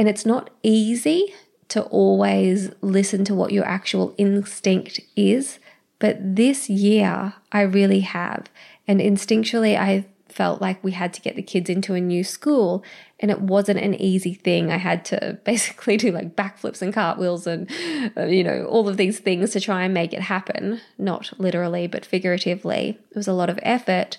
and 0.00 0.08
it's 0.08 0.24
not 0.24 0.48
easy 0.62 1.34
to 1.68 1.82
always 1.82 2.70
listen 2.80 3.22
to 3.22 3.34
what 3.34 3.52
your 3.52 3.66
actual 3.66 4.14
instinct 4.16 4.98
is. 5.14 5.58
But 5.98 6.16
this 6.36 6.70
year, 6.70 7.34
I 7.52 7.60
really 7.60 8.00
have. 8.00 8.46
And 8.88 8.98
instinctually, 8.98 9.78
I 9.78 10.06
felt 10.26 10.62
like 10.62 10.82
we 10.82 10.92
had 10.92 11.12
to 11.12 11.20
get 11.20 11.36
the 11.36 11.42
kids 11.42 11.68
into 11.68 11.92
a 11.92 12.00
new 12.00 12.24
school 12.24 12.82
and 13.18 13.30
it 13.30 13.42
wasn't 13.42 13.80
an 13.80 13.96
easy 13.96 14.32
thing 14.32 14.70
i 14.70 14.76
had 14.76 15.04
to 15.04 15.36
basically 15.44 15.96
do 15.96 16.12
like 16.12 16.36
backflips 16.36 16.80
and 16.80 16.94
cartwheels 16.94 17.48
and 17.48 17.68
uh, 18.16 18.26
you 18.26 18.44
know 18.44 18.64
all 18.66 18.88
of 18.88 18.96
these 18.96 19.18
things 19.18 19.50
to 19.50 19.58
try 19.58 19.82
and 19.82 19.92
make 19.92 20.12
it 20.12 20.20
happen 20.20 20.80
not 20.98 21.32
literally 21.38 21.88
but 21.88 22.06
figuratively 22.06 22.96
it 23.10 23.16
was 23.16 23.26
a 23.26 23.32
lot 23.32 23.50
of 23.50 23.58
effort 23.64 24.18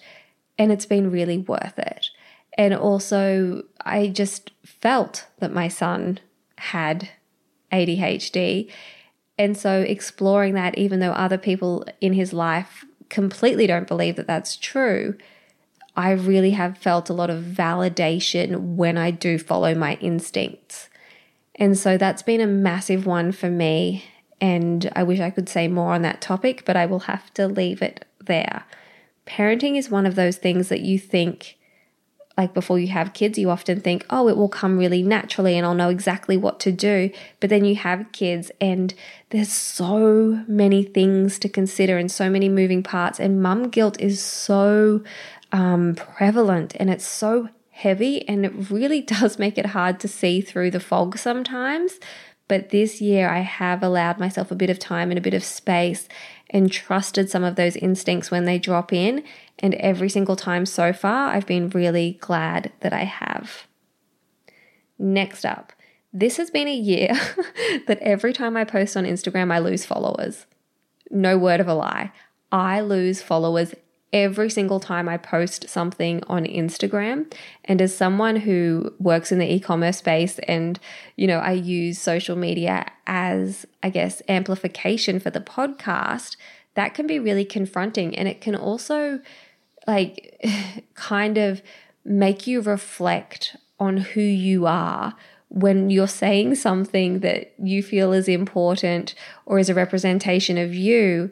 and 0.58 0.70
it's 0.70 0.86
been 0.86 1.10
really 1.10 1.38
worth 1.38 1.80
it 1.80 2.08
and 2.58 2.74
also, 2.74 3.63
I 3.86 4.08
just 4.10 4.51
felt 4.65 5.27
that 5.39 5.53
my 5.53 5.67
son 5.67 6.20
had 6.58 7.10
ADHD. 7.72 8.70
And 9.38 9.58
so, 9.58 9.81
exploring 9.81 10.53
that, 10.55 10.77
even 10.77 11.00
though 11.00 11.13
other 11.13 11.38
people 11.38 11.86
in 12.01 12.13
his 12.13 12.34
life 12.34 12.86
completely 13.10 13.67
don't 13.67 13.88
believe 13.88 14.17
that 14.17 14.27
that's 14.27 14.58
true, 14.58 15.17
I 15.96 16.12
really 16.12 16.51
have 16.51 16.77
felt 16.77 17.10
a 17.10 17.13
lot 17.13 17.29
of 17.29 17.43
validation 17.43 18.75
when 18.75 18.98
I 18.98 19.12
do 19.12 19.38
follow 19.38 19.74
my 19.74 19.96
instincts. 19.96 20.89
And 21.55 21.77
so, 21.77 21.98
that's 21.98 22.22
been 22.24 22.41
a 22.41 22.48
massive 22.48 23.05
one 23.05 23.31
for 23.31 23.50
me. 23.50 24.03
And 24.41 24.91
I 24.96 25.03
wish 25.03 25.20
I 25.20 25.29
could 25.29 25.48
say 25.48 25.67
more 25.67 25.93
on 25.93 26.01
that 26.01 26.20
topic, 26.20 26.63
but 26.65 26.75
I 26.75 26.86
will 26.86 27.01
have 27.01 27.34
to 27.36 27.48
leave 27.48 27.81
it 27.81 28.05
there. 28.20 28.65
Parenting 29.25 29.77
is 29.77 29.89
one 29.89 30.05
of 30.05 30.15
those 30.15 30.38
things 30.38 30.67
that 30.70 30.81
you 30.81 31.00
think 31.00 31.58
like 32.42 32.56
before 32.56 32.80
you 32.80 32.88
have 32.88 33.14
kids, 33.14 33.38
you 33.38 33.52
often 33.52 33.80
think, 33.82 34.04
oh, 34.10 34.28
it 34.28 34.36
will 34.36 34.50
come 34.50 34.80
really 34.80 35.04
naturally 35.04 35.56
and 35.56 35.66
I'll 35.66 35.76
know 35.76 35.90
exactly 35.90 36.38
what 36.38 36.60
to 36.62 36.72
do. 36.72 37.12
But 37.40 37.52
then 37.52 37.66
you 37.66 37.76
have 37.76 38.12
kids 38.14 38.52
and 38.60 38.96
there's 39.30 39.54
so 39.54 40.44
many 40.48 40.82
things 40.82 41.38
to 41.38 41.48
consider 41.48 42.00
and 42.00 42.12
so 42.12 42.32
many 42.32 42.50
moving 42.50 42.82
parts. 42.82 43.20
And 43.20 43.44
mum 43.44 43.70
guilt 43.70 44.02
is 44.02 44.20
so 44.20 45.04
um, 45.52 45.94
prevalent 45.94 46.76
and 46.80 46.90
it's 46.90 47.06
so 47.06 47.50
heavy 47.70 48.28
and 48.28 48.44
it 48.44 48.72
really 48.72 49.02
does 49.20 49.38
make 49.38 49.60
it 49.60 49.68
hard 49.68 50.00
to 50.00 50.08
see 50.08 50.42
through 50.42 50.72
the 50.72 50.80
fog 50.80 51.20
sometimes. 51.20 52.00
But 52.48 52.72
this 52.72 53.00
year, 53.00 53.30
I 53.30 53.42
have 53.42 53.84
allowed 53.84 54.20
myself 54.20 54.50
a 54.50 54.56
bit 54.56 54.72
of 54.72 54.80
time 54.80 55.12
and 55.12 55.18
a 55.18 55.22
bit 55.22 55.36
of 55.36 55.44
space 55.44 56.10
and 56.51 56.72
trusted 56.72 57.29
some 57.29 57.43
of 57.43 57.55
those 57.55 57.75
instincts 57.77 58.29
when 58.29 58.46
they 58.46 58.60
drop 58.60 58.93
in. 58.93 59.24
And 59.60 59.74
every 59.75 60.10
single 60.10 60.36
time 60.36 60.65
so 60.65 60.93
far, 60.93 61.29
I've 61.29 61.48
been 61.48 61.70
really 61.70 62.17
glad 62.22 62.72
that 62.81 62.93
I 62.93 63.05
have. 63.05 63.67
Next 65.00 65.46
up, 65.46 65.74
this 66.13 66.38
has 66.38 66.51
been 66.51 66.67
a 66.67 66.75
year 66.75 67.10
that 67.88 68.00
every 68.01 68.34
time 68.34 68.58
I 68.58 68.65
post 68.65 68.96
on 68.96 69.05
Instagram, 69.05 69.51
I 69.51 69.60
lose 69.60 69.86
followers. 69.86 70.46
No 71.10 71.38
word 71.38 71.60
of 71.60 71.67
a 71.67 71.74
lie. 71.74 72.12
I 72.51 72.81
lose 72.81 73.22
followers 73.22 73.74
every 74.13 74.50
single 74.50 74.80
time 74.80 75.08
I 75.08 75.18
post 75.18 75.70
something 75.70 76.24
on 76.27 76.46
Instagram. 76.46 77.32
And 77.65 77.82
as 77.82 77.96
someone 77.96 78.36
who 78.36 78.94
works 79.00 79.32
in 79.32 79.39
the 79.39 79.51
e-commerce 79.51 79.98
space 79.98 80.39
and, 80.39 80.80
you 81.15 81.27
know, 81.27 81.39
I 81.39 81.53
use 81.53 82.00
social 82.00 82.36
media 82.36 82.86
as, 83.08 83.65
I 83.82 83.89
guess, 83.89 84.22
amplification 84.27 85.20
for 85.20 85.30
the 85.30 85.39
podcast, 85.39 86.36
that 86.75 86.94
can 86.94 87.08
be 87.08 87.20
really 87.20 87.46
confronting. 87.46 88.18
And 88.18 88.27
it 88.27 88.41
can 88.41 88.56
also 88.56 89.22
like 89.88 90.39
kind 90.96 91.38
of 91.38 91.62
make 92.03 92.48
you 92.48 92.62
reflect 92.62 93.56
on 93.80 93.98
who 93.98 94.22
you 94.22 94.65
are 94.65 95.15
when 95.50 95.89
you're 95.89 96.08
saying 96.08 96.56
something 96.56 97.20
that 97.20 97.53
you 97.62 97.84
feel 97.84 98.13
is 98.13 98.30
important 98.30 99.13
or 99.46 99.60
is 99.60 99.70
a 99.70 99.74
representation 99.74 100.58
of 100.58 100.74
you 100.74 101.32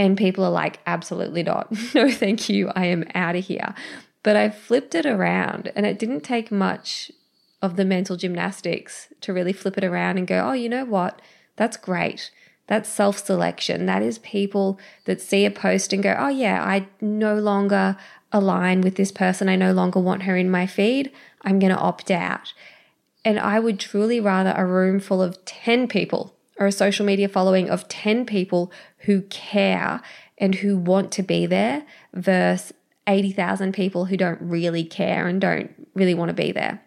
and 0.00 0.16
people 0.16 0.42
are 0.42 0.50
like, 0.50 0.80
absolutely 0.86 1.42
not. 1.42 1.70
no, 1.94 2.10
thank 2.10 2.48
you. 2.48 2.72
I 2.74 2.86
am 2.86 3.04
out 3.14 3.36
of 3.36 3.44
here. 3.44 3.74
But 4.22 4.34
I 4.34 4.48
flipped 4.48 4.94
it 4.94 5.04
around 5.04 5.70
and 5.76 5.84
it 5.84 5.98
didn't 5.98 6.22
take 6.22 6.50
much 6.50 7.12
of 7.60 7.76
the 7.76 7.84
mental 7.84 8.16
gymnastics 8.16 9.08
to 9.20 9.34
really 9.34 9.52
flip 9.52 9.76
it 9.76 9.84
around 9.84 10.16
and 10.16 10.26
go, 10.26 10.48
oh, 10.48 10.52
you 10.52 10.70
know 10.70 10.86
what? 10.86 11.20
That's 11.56 11.76
great. 11.76 12.30
That's 12.66 12.88
self 12.88 13.18
selection. 13.18 13.84
That 13.84 14.00
is 14.00 14.18
people 14.20 14.80
that 15.04 15.20
see 15.20 15.44
a 15.44 15.50
post 15.50 15.92
and 15.92 16.02
go, 16.02 16.16
oh, 16.18 16.28
yeah, 16.28 16.64
I 16.64 16.88
no 17.02 17.34
longer 17.34 17.98
align 18.32 18.80
with 18.80 18.94
this 18.94 19.12
person. 19.12 19.50
I 19.50 19.56
no 19.56 19.74
longer 19.74 20.00
want 20.00 20.22
her 20.22 20.34
in 20.34 20.50
my 20.50 20.66
feed. 20.66 21.12
I'm 21.42 21.58
going 21.58 21.74
to 21.74 21.78
opt 21.78 22.10
out. 22.10 22.54
And 23.22 23.38
I 23.38 23.60
would 23.60 23.78
truly 23.78 24.18
rather 24.18 24.54
a 24.56 24.64
room 24.64 24.98
full 24.98 25.20
of 25.20 25.44
10 25.44 25.88
people 25.88 26.34
or 26.60 26.66
a 26.66 26.72
social 26.72 27.06
media 27.06 27.28
following 27.28 27.68
of 27.68 27.88
10 27.88 28.26
people 28.26 28.70
who 28.98 29.22
care 29.22 30.00
and 30.38 30.56
who 30.56 30.76
want 30.76 31.10
to 31.12 31.22
be 31.22 31.46
there 31.46 31.84
versus 32.14 32.72
80,000 33.06 33.72
people 33.72 34.04
who 34.04 34.16
don't 34.16 34.40
really 34.40 34.84
care 34.84 35.26
and 35.26 35.40
don't 35.40 35.88
really 35.94 36.14
want 36.14 36.28
to 36.28 36.34
be 36.34 36.52
there. 36.52 36.80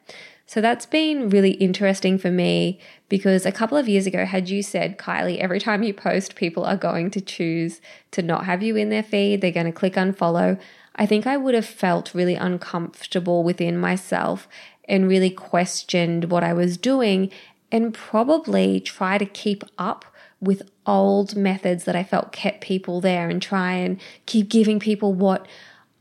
So 0.46 0.62
that's 0.62 0.86
been 0.86 1.30
really 1.30 1.51
interesting 1.53 2.18
for 2.18 2.30
me 2.30 2.80
because 3.10 3.46
a 3.46 3.51
couple 3.51 3.77
of 3.77 3.89
years 3.89 4.06
ago, 4.06 4.25
had 4.25 4.50
you 4.50 4.62
said, 4.62 4.98
Kylie, 4.98 5.39
every 5.39 5.60
time 5.60 5.84
you 5.84 5.94
post, 5.94 6.36
people 6.36 6.63
are 6.63 6.77
going 6.77 7.10
to 7.12 7.22
choose 7.22 7.82
to 8.12 8.22
not 8.22 8.46
have 8.46 8.62
you 8.62 8.75
in 8.75 8.89
their 8.89 9.03
feed, 9.03 9.42
they're 9.42 9.51
going 9.51 9.65
to 9.65 9.72
click 9.72 9.94
unfollow. 9.94 10.60
I 10.96 11.06
think 11.06 11.25
I 11.25 11.38
would 11.38 11.56
have 11.56 11.65
felt 11.65 12.13
really 12.13 12.36
uncomfortable 12.36 13.44
within 13.44 13.77
myself 13.77 14.48
and 14.88 15.08
really 15.08 15.30
questioned 15.30 16.25
what 16.25 16.44
I 16.44 16.53
was 16.53 16.77
doing 16.77 17.32
and 17.74 17.92
probably 17.92 18.80
try 18.80 19.18
to 19.18 19.25
keep 19.25 19.63
up 19.80 20.06
with 20.39 20.70
old 20.86 21.36
methods 21.36 21.86
that 21.86 21.96
I 21.96 22.03
felt 22.03 22.32
kept 22.32 22.62
people 22.62 23.01
there 23.01 23.30
and 23.30 23.42
try 23.42 23.74
and 23.74 24.00
keep 24.27 24.48
giving 24.48 24.80
people 24.80 25.13
what 25.13 25.48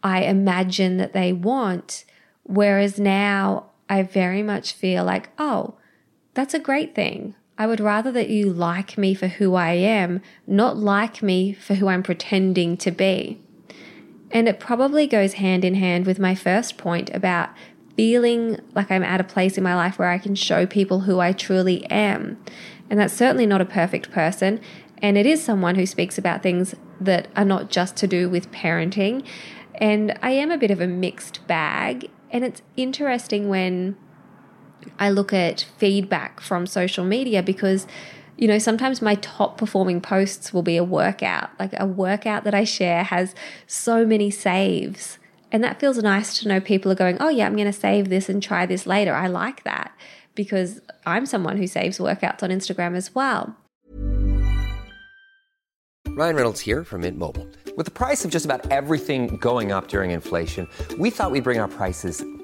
I 0.03 0.25
imagine 0.25 0.99
that 0.99 1.15
they 1.15 1.33
want. 1.33 2.05
Whereas 2.43 3.01
now 3.01 3.71
I 3.89 4.03
very 4.03 4.43
much 4.43 4.75
feel 4.75 5.05
like, 5.05 5.31
oh, 5.39 5.77
that's 6.35 6.55
a 6.55 6.59
great 6.59 6.95
thing. 6.95 7.35
I 7.57 7.67
would 7.67 7.81
rather 7.81 8.13
that 8.13 8.29
you 8.29 8.53
like 8.53 8.99
me 8.99 9.15
for 9.15 9.29
who 9.29 9.55
I 9.55 9.73
am, 9.73 10.21
not 10.47 10.77
like 10.77 11.23
me 11.23 11.55
for 11.55 11.75
who 11.75 11.89
I'm 11.89 12.03
pretending 12.03 12.77
to 12.79 12.91
be. 12.91 13.41
And 14.31 14.49
it 14.49 14.61
probably 14.61 15.07
goes 15.07 15.35
hand 15.35 15.65
in 15.65 15.77
hand 15.77 16.05
with 16.05 16.19
my 16.19 16.35
first 16.35 16.77
point 16.77 17.11
about 17.15 17.51
feeling 17.97 18.59
like 18.75 18.91
I'm 18.91 19.03
at 19.03 19.21
a 19.21 19.25
place 19.25 19.59
in 19.59 19.65
my 19.65 19.75
life 19.75 19.99
where 19.99 20.11
I 20.11 20.19
can 20.19 20.35
show 20.35 20.67
people 20.67 21.01
who 21.01 21.21
I 21.21 21.33
truly 21.33 21.85
am. 21.87 22.43
And 22.91 22.99
that's 22.99 23.15
certainly 23.15 23.47
not 23.47 23.61
a 23.61 23.67
perfect 23.67 24.11
person. 24.11 24.61
And 24.99 25.19
it 25.19 25.27
is 25.27 25.43
someone 25.43 25.75
who 25.75 25.87
speaks 25.87 26.17
about 26.17 26.43
things 26.43 26.75
that 27.01 27.29
are 27.37 27.45
not 27.45 27.71
just 27.71 27.97
to 27.97 28.07
do 28.07 28.29
with 28.29 28.51
parenting. 28.53 29.27
And 29.75 30.17
I 30.23 30.31
am 30.31 30.51
a 30.51 30.59
bit 30.59 30.71
of 30.71 30.81
a 30.81 30.87
mixed 30.87 31.47
bag. 31.47 32.09
And 32.31 32.45
it's 32.45 32.63
interesting 32.77 33.49
when 33.49 33.97
I 34.99 35.11
look 35.11 35.33
at 35.33 35.67
feedback 35.79 36.41
from 36.41 36.67
social 36.67 37.05
media 37.05 37.43
because, 37.43 37.87
you 38.37 38.49
know, 38.49 38.59
sometimes 38.59 39.03
my 39.03 39.17
top 39.17 39.59
performing 39.59 40.01
posts 40.01 40.53
will 40.53 40.63
be 40.63 40.77
a 40.77 40.85
workout. 40.85 41.51
Like 41.59 41.73
a 41.79 41.87
workout 41.87 42.45
that 42.45 42.55
I 42.55 42.65
share 42.65 43.05
has 43.05 43.35
so 43.67 44.07
many 44.07 44.31
saves 44.31 45.19
and 45.53 45.63
that 45.63 45.79
feels 45.79 45.99
nice 45.99 46.41
to 46.41 46.49
know 46.49 46.61
people 46.61 46.91
are 46.91 46.97
going, 46.97 47.19
oh, 47.21 47.29
yeah, 47.29 47.47
I'm 47.47 47.55
going 47.55 47.67
to 47.67 47.73
save 47.73 48.09
this 48.09 48.31
and 48.31 48.43
try 48.43 48.65
this 48.65 48.87
later. 48.87 49.15
I 49.15 49.27
like 49.27 49.65
that 49.65 49.93
because 50.35 50.81
I'm 51.05 51.27
someone 51.27 51.59
who 51.59 51.67
saves 51.67 51.99
workouts 51.99 52.43
on 52.43 52.49
Instagram 52.49 52.97
as 52.97 53.15
well. 53.15 53.55
Ryan 56.09 56.37
Reynolds 56.37 56.61
here 56.61 56.85
from 56.85 57.03
Mint 57.03 57.19
Mobile. 57.19 57.47
With 57.77 57.87
the 57.87 57.93
price 57.93 58.25
of 58.25 58.31
just 58.31 58.45
about 58.45 58.71
everything 58.71 59.37
going 59.37 59.73
up 59.73 59.89
during 59.89 60.11
inflation, 60.11 60.69
we 60.99 61.11
thought 61.11 61.31
we'd 61.31 61.45
bring 61.45 61.59
our 61.59 61.69
prices 61.69 62.25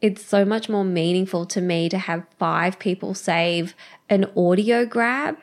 it's 0.00 0.24
so 0.24 0.44
much 0.44 0.68
more 0.68 0.84
meaningful 0.84 1.44
to 1.46 1.60
me 1.60 1.88
to 1.88 1.98
have 1.98 2.24
five 2.38 2.78
people 2.78 3.14
save 3.14 3.74
an 4.08 4.30
audio 4.36 4.84
grab 4.86 5.36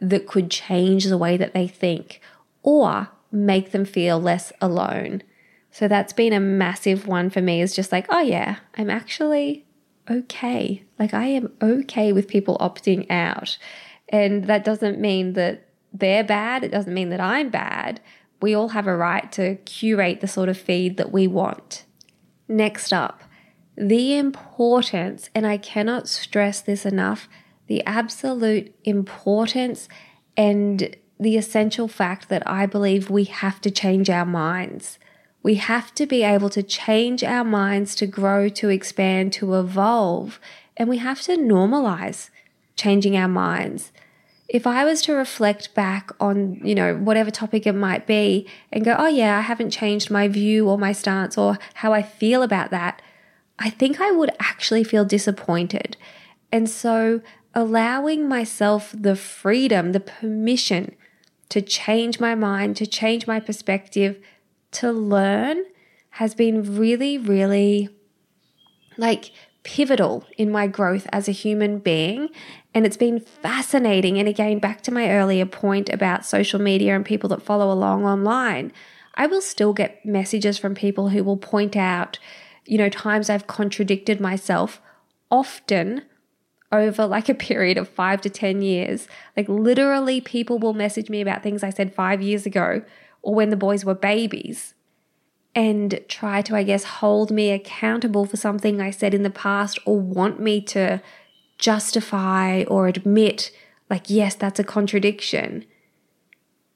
that 0.00 0.26
could 0.26 0.50
change 0.50 1.04
the 1.04 1.18
way 1.18 1.36
that 1.36 1.54
they 1.54 1.66
think 1.66 2.20
or 2.62 3.08
make 3.32 3.72
them 3.72 3.84
feel 3.84 4.20
less 4.20 4.52
alone. 4.60 5.22
So 5.70 5.88
that's 5.88 6.12
been 6.12 6.32
a 6.32 6.40
massive 6.40 7.06
one 7.06 7.30
for 7.30 7.40
me 7.40 7.60
is 7.60 7.74
just 7.74 7.92
like, 7.92 8.06
oh 8.08 8.20
yeah, 8.20 8.56
I'm 8.76 8.90
actually 8.90 9.66
okay. 10.08 10.84
Like 10.98 11.12
I 11.12 11.26
am 11.26 11.52
okay 11.60 12.12
with 12.12 12.28
people 12.28 12.56
opting 12.58 13.10
out. 13.10 13.58
And 14.08 14.44
that 14.44 14.64
doesn't 14.64 15.00
mean 15.00 15.34
that 15.34 15.66
they're 15.92 16.24
bad. 16.24 16.64
It 16.64 16.70
doesn't 16.70 16.94
mean 16.94 17.10
that 17.10 17.20
I'm 17.20 17.50
bad. 17.50 18.00
We 18.40 18.54
all 18.54 18.68
have 18.68 18.86
a 18.86 18.96
right 18.96 19.30
to 19.32 19.56
curate 19.56 20.20
the 20.20 20.28
sort 20.28 20.48
of 20.48 20.56
feed 20.56 20.96
that 20.96 21.12
we 21.12 21.26
want. 21.26 21.84
Next 22.46 22.92
up, 22.92 23.22
the 23.78 24.16
importance, 24.16 25.30
and 25.34 25.46
I 25.46 25.56
cannot 25.56 26.08
stress 26.08 26.60
this 26.60 26.84
enough, 26.84 27.28
the 27.68 27.84
absolute 27.84 28.74
importance 28.84 29.88
and 30.36 30.96
the 31.20 31.36
essential 31.36 31.86
fact 31.86 32.28
that 32.28 32.42
I 32.48 32.66
believe 32.66 33.08
we 33.08 33.24
have 33.24 33.60
to 33.60 33.70
change 33.70 34.10
our 34.10 34.26
minds. 34.26 34.98
We 35.44 35.54
have 35.56 35.94
to 35.94 36.06
be 36.06 36.24
able 36.24 36.50
to 36.50 36.62
change 36.62 37.22
our 37.22 37.44
minds 37.44 37.94
to 37.96 38.06
grow, 38.06 38.48
to 38.48 38.68
expand, 38.68 39.32
to 39.34 39.54
evolve, 39.54 40.40
and 40.76 40.88
we 40.88 40.98
have 40.98 41.20
to 41.22 41.36
normalize 41.36 42.30
changing 42.74 43.16
our 43.16 43.28
minds. 43.28 43.92
If 44.48 44.66
I 44.66 44.84
was 44.84 45.02
to 45.02 45.12
reflect 45.12 45.74
back 45.74 46.10
on, 46.18 46.60
you 46.64 46.74
know, 46.74 46.96
whatever 46.96 47.30
topic 47.30 47.66
it 47.66 47.74
might 47.74 48.06
be 48.06 48.48
and 48.72 48.84
go, 48.84 48.96
oh 48.98 49.08
yeah, 49.08 49.38
I 49.38 49.42
haven't 49.42 49.70
changed 49.70 50.10
my 50.10 50.26
view 50.26 50.68
or 50.68 50.78
my 50.78 50.92
stance 50.92 51.36
or 51.38 51.58
how 51.74 51.92
I 51.92 52.02
feel 52.02 52.42
about 52.42 52.70
that, 52.70 53.02
I 53.58 53.70
think 53.70 54.00
I 54.00 54.10
would 54.10 54.30
actually 54.38 54.84
feel 54.84 55.04
disappointed. 55.04 55.96
And 56.52 56.68
so 56.68 57.20
allowing 57.54 58.28
myself 58.28 58.94
the 58.96 59.16
freedom, 59.16 59.92
the 59.92 60.00
permission 60.00 60.94
to 61.48 61.60
change 61.62 62.20
my 62.20 62.34
mind, 62.34 62.76
to 62.76 62.86
change 62.86 63.26
my 63.26 63.40
perspective, 63.40 64.18
to 64.72 64.92
learn 64.92 65.64
has 66.10 66.34
been 66.34 66.76
really, 66.76 67.18
really 67.18 67.88
like 68.96 69.30
pivotal 69.62 70.24
in 70.36 70.50
my 70.50 70.66
growth 70.66 71.06
as 71.12 71.28
a 71.28 71.32
human 71.32 71.78
being. 71.78 72.28
And 72.74 72.86
it's 72.86 72.96
been 72.96 73.20
fascinating. 73.20 74.18
And 74.18 74.28
again, 74.28 74.58
back 74.58 74.82
to 74.82 74.92
my 74.92 75.10
earlier 75.10 75.46
point 75.46 75.88
about 75.88 76.24
social 76.24 76.60
media 76.60 76.94
and 76.94 77.04
people 77.04 77.28
that 77.30 77.42
follow 77.42 77.72
along 77.72 78.04
online, 78.04 78.72
I 79.14 79.26
will 79.26 79.40
still 79.40 79.72
get 79.72 80.04
messages 80.04 80.58
from 80.58 80.74
people 80.74 81.08
who 81.08 81.24
will 81.24 81.36
point 81.36 81.76
out, 81.76 82.18
you 82.68 82.76
know, 82.76 82.90
times 82.90 83.30
I've 83.30 83.46
contradicted 83.46 84.20
myself, 84.20 84.80
often 85.30 86.02
over 86.70 87.06
like 87.06 87.30
a 87.30 87.34
period 87.34 87.78
of 87.78 87.88
five 87.88 88.20
to 88.20 88.30
10 88.30 88.60
years. 88.60 89.08
Like 89.36 89.48
literally, 89.48 90.20
people 90.20 90.58
will 90.58 90.74
message 90.74 91.08
me 91.08 91.22
about 91.22 91.42
things 91.42 91.62
I 91.62 91.70
said 91.70 91.94
five 91.94 92.20
years 92.20 92.44
ago 92.44 92.82
or 93.22 93.34
when 93.34 93.48
the 93.48 93.56
boys 93.56 93.84
were 93.84 93.94
babies 93.94 94.74
and 95.54 95.98
try 96.08 96.42
to, 96.42 96.54
I 96.54 96.62
guess, 96.62 96.84
hold 96.84 97.30
me 97.30 97.50
accountable 97.50 98.26
for 98.26 98.36
something 98.36 98.80
I 98.80 98.90
said 98.90 99.14
in 99.14 99.22
the 99.22 99.30
past 99.30 99.78
or 99.86 99.98
want 99.98 100.38
me 100.38 100.60
to 100.62 101.02
justify 101.56 102.64
or 102.64 102.86
admit, 102.86 103.50
like, 103.88 104.10
yes, 104.10 104.34
that's 104.34 104.60
a 104.60 104.64
contradiction. 104.64 105.64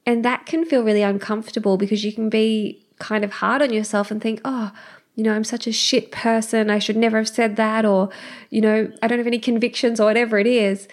And 0.06 0.24
that 0.24 0.46
can 0.46 0.64
feel 0.64 0.82
really 0.82 1.02
uncomfortable 1.02 1.76
because 1.76 2.02
you 2.02 2.12
can 2.12 2.30
be 2.30 2.84
kind 2.98 3.24
of 3.24 3.32
hard 3.34 3.60
on 3.60 3.72
yourself 3.72 4.10
and 4.10 4.22
think, 4.22 4.40
oh, 4.44 4.72
you 5.14 5.24
know, 5.24 5.34
I'm 5.34 5.44
such 5.44 5.66
a 5.66 5.72
shit 5.72 6.10
person. 6.10 6.70
I 6.70 6.78
should 6.78 6.96
never 6.96 7.18
have 7.18 7.28
said 7.28 7.56
that. 7.56 7.84
Or, 7.84 8.08
you 8.50 8.60
know, 8.60 8.90
I 9.02 9.08
don't 9.08 9.18
have 9.18 9.26
any 9.26 9.38
convictions 9.38 10.00
or 10.00 10.06
whatever 10.06 10.38
it 10.38 10.46
is. 10.46 10.88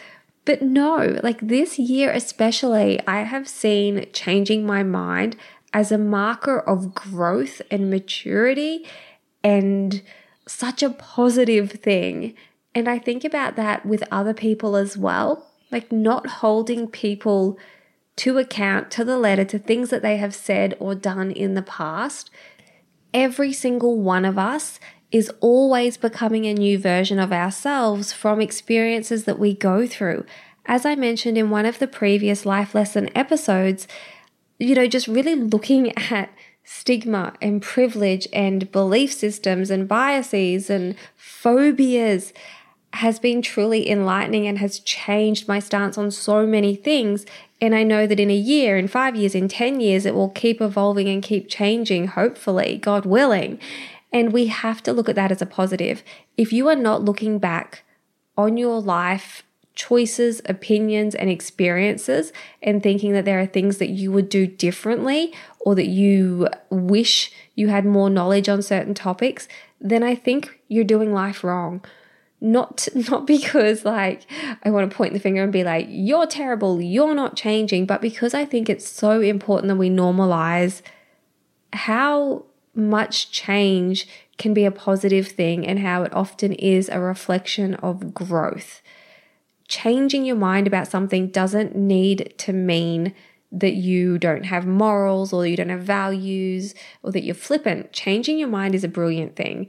But 0.45 0.61
no, 0.61 1.19
like 1.23 1.39
this 1.41 1.77
year 1.77 2.11
especially, 2.11 2.99
I 3.07 3.21
have 3.21 3.47
seen 3.47 4.05
changing 4.13 4.65
my 4.65 4.83
mind 4.83 5.35
as 5.73 5.91
a 5.91 5.97
marker 5.97 6.59
of 6.59 6.95
growth 6.95 7.61
and 7.69 7.89
maturity 7.89 8.85
and 9.43 10.01
such 10.47 10.81
a 10.81 10.89
positive 10.89 11.71
thing. 11.71 12.33
And 12.73 12.87
I 12.87 12.99
think 12.99 13.23
about 13.23 13.55
that 13.55 13.85
with 13.85 14.03
other 14.11 14.33
people 14.33 14.75
as 14.75 14.97
well, 14.97 15.47
like 15.71 15.91
not 15.91 16.27
holding 16.27 16.87
people 16.87 17.57
to 18.17 18.37
account 18.37 18.91
to 18.91 19.05
the 19.05 19.17
letter 19.17 19.45
to 19.45 19.59
things 19.59 19.91
that 19.91 20.01
they 20.01 20.17
have 20.17 20.35
said 20.35 20.75
or 20.79 20.93
done 20.95 21.31
in 21.31 21.53
the 21.53 21.61
past. 21.61 22.29
Every 23.13 23.53
single 23.53 23.99
one 23.99 24.25
of 24.25 24.37
us 24.37 24.79
is 25.11 25.31
always 25.39 25.97
becoming 25.97 26.45
a 26.45 26.53
new 26.53 26.77
version 26.77 27.19
of 27.19 27.31
ourselves 27.31 28.13
from 28.13 28.39
experiences 28.39 29.23
that 29.25 29.39
we 29.39 29.53
go 29.53 29.87
through. 29.87 30.25
As 30.65 30.85
I 30.85 30.95
mentioned 30.95 31.37
in 31.37 31.49
one 31.49 31.65
of 31.65 31.79
the 31.79 31.87
previous 31.87 32.45
life 32.45 32.75
lesson 32.75 33.09
episodes, 33.15 33.87
you 34.59 34.75
know, 34.75 34.87
just 34.87 35.07
really 35.07 35.35
looking 35.35 35.91
at 36.11 36.29
stigma 36.63 37.33
and 37.41 37.63
privilege 37.63 38.27
and 38.31 38.71
belief 38.71 39.11
systems 39.11 39.71
and 39.71 39.87
biases 39.87 40.69
and 40.69 40.95
phobias 41.15 42.31
has 42.93 43.19
been 43.19 43.41
truly 43.41 43.89
enlightening 43.89 44.47
and 44.47 44.57
has 44.57 44.79
changed 44.79 45.47
my 45.47 45.59
stance 45.59 45.97
on 45.97 46.11
so 46.11 46.45
many 46.45 46.75
things. 46.75 47.25
And 47.61 47.75
I 47.75 47.83
know 47.83 48.07
that 48.07 48.19
in 48.19 48.31
a 48.31 48.35
year, 48.35 48.77
in 48.77 48.87
five 48.87 49.15
years, 49.15 49.35
in 49.35 49.47
10 49.47 49.79
years, 49.79 50.05
it 50.05 50.15
will 50.15 50.29
keep 50.29 50.61
evolving 50.61 51.07
and 51.07 51.21
keep 51.21 51.49
changing, 51.49 52.07
hopefully, 52.07 52.77
God 52.77 53.05
willing. 53.05 53.59
And 54.11 54.33
we 54.33 54.47
have 54.47 54.81
to 54.83 54.93
look 54.93 55.07
at 55.07 55.15
that 55.15 55.31
as 55.31 55.41
a 55.41 55.45
positive. 55.45 56.03
If 56.35 56.51
you 56.51 56.67
are 56.67 56.75
not 56.75 57.03
looking 57.03 57.37
back 57.37 57.83
on 58.37 58.57
your 58.57 58.81
life 58.81 59.43
choices, 59.79 60.41
opinions, 60.43 61.15
and 61.15 61.29
experiences, 61.29 62.33
and 62.61 62.83
thinking 62.83 63.13
that 63.13 63.23
there 63.23 63.39
are 63.39 63.45
things 63.45 63.77
that 63.77 63.89
you 63.89 64.11
would 64.11 64.27
do 64.27 64.45
differently 64.45 65.33
or 65.61 65.73
that 65.73 65.87
you 65.87 66.49
wish 66.69 67.31
you 67.55 67.69
had 67.69 67.85
more 67.85 68.09
knowledge 68.09 68.49
on 68.49 68.61
certain 68.61 68.93
topics, 68.93 69.47
then 69.79 70.03
I 70.03 70.15
think 70.15 70.59
you're 70.67 70.83
doing 70.83 71.13
life 71.13 71.45
wrong. 71.45 71.81
Not 72.41 72.87
not 72.95 73.27
because 73.27 73.85
like 73.85 74.23
I 74.63 74.69
want 74.69 74.89
to 74.89 74.95
point 74.95 75.13
the 75.13 75.19
finger 75.19 75.43
and 75.43 75.51
be 75.51 75.63
like 75.63 75.87
you're 75.89 76.27
terrible, 76.27 76.81
you're 76.81 77.15
not 77.15 77.35
changing, 77.35 77.85
but 77.85 78.01
because 78.01 78.33
I 78.33 78.45
think 78.45 78.69
it's 78.69 78.87
so 78.87 79.21
important 79.21 79.67
that 79.69 79.75
we 79.75 79.89
normalize 79.89 80.81
how 81.73 82.45
much 82.73 83.31
change 83.31 84.07
can 84.37 84.53
be 84.53 84.63
a 84.63 84.71
positive 84.71 85.27
thing 85.27 85.67
and 85.67 85.79
how 85.79 86.03
it 86.03 86.13
often 86.13 86.53
is 86.53 86.87
a 86.89 86.99
reflection 86.99 87.75
of 87.75 88.13
growth 88.13 88.81
changing 89.69 90.25
your 90.25 90.35
mind 90.35 90.67
about 90.67 90.87
something 90.87 91.27
doesn't 91.27 91.75
need 91.75 92.33
to 92.39 92.51
mean 92.51 93.13
that 93.51 93.75
you 93.75 94.17
don't 94.17 94.45
have 94.45 94.67
morals 94.67 95.31
or 95.31 95.47
you 95.47 95.55
don't 95.55 95.69
have 95.69 95.81
values 95.81 96.75
or 97.01 97.11
that 97.11 97.23
you're 97.23 97.33
flippant. 97.33 97.93
Changing 97.93 98.37
your 98.37 98.49
mind 98.49 98.75
is 98.75 98.83
a 98.83 98.89
brilliant 98.89 99.35
thing. 99.35 99.67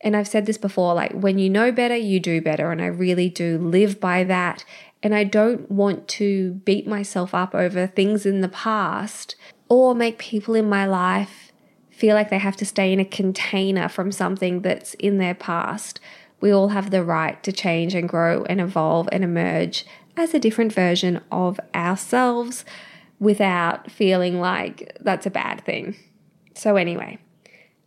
And 0.00 0.16
I've 0.16 0.28
said 0.28 0.46
this 0.46 0.58
before 0.58 0.94
like, 0.94 1.12
when 1.12 1.38
you 1.38 1.48
know 1.48 1.72
better, 1.72 1.96
you 1.96 2.20
do 2.20 2.40
better. 2.40 2.70
And 2.70 2.82
I 2.82 2.86
really 2.86 3.28
do 3.28 3.58
live 3.58 3.98
by 3.98 4.24
that. 4.24 4.64
And 5.02 5.14
I 5.14 5.24
don't 5.24 5.70
want 5.70 6.08
to 6.08 6.52
beat 6.64 6.86
myself 6.86 7.34
up 7.34 7.54
over 7.54 7.86
things 7.86 8.26
in 8.26 8.40
the 8.40 8.48
past 8.48 9.36
or 9.68 9.94
make 9.94 10.18
people 10.18 10.54
in 10.54 10.68
my 10.68 10.86
life 10.86 11.52
feel 11.90 12.14
like 12.14 12.28
they 12.28 12.38
have 12.38 12.56
to 12.56 12.66
stay 12.66 12.92
in 12.92 13.00
a 13.00 13.04
container 13.04 13.88
from 13.88 14.12
something 14.12 14.60
that's 14.60 14.94
in 14.94 15.18
their 15.18 15.34
past 15.34 15.98
we 16.40 16.52
all 16.52 16.68
have 16.68 16.90
the 16.90 17.02
right 17.02 17.42
to 17.42 17.52
change 17.52 17.94
and 17.94 18.08
grow 18.08 18.44
and 18.44 18.60
evolve 18.60 19.08
and 19.12 19.24
emerge 19.24 19.86
as 20.16 20.34
a 20.34 20.38
different 20.38 20.72
version 20.72 21.20
of 21.30 21.58
ourselves 21.74 22.64
without 23.18 23.90
feeling 23.90 24.40
like 24.40 24.96
that's 25.00 25.26
a 25.26 25.30
bad 25.30 25.64
thing. 25.64 25.96
So, 26.54 26.76
anyway, 26.76 27.18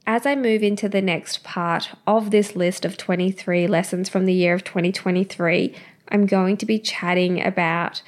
as 0.10 0.26
I 0.26 0.36
move 0.36 0.64
into 0.64 0.90
the 0.90 1.04
next 1.04 1.44
part 1.44 1.92
of 2.08 2.32
this 2.32 2.56
list 2.56 2.84
of 2.84 2.98
23 2.98 3.68
lessons 3.68 4.10
from 4.10 4.26
the 4.26 4.34
year 4.34 4.56
of 4.56 4.64
2023, 4.64 5.76
I'm 6.08 6.26
going 6.26 6.58
to 6.58 6.66
be 6.66 6.80
chatting 6.80 7.46
about 7.46 8.02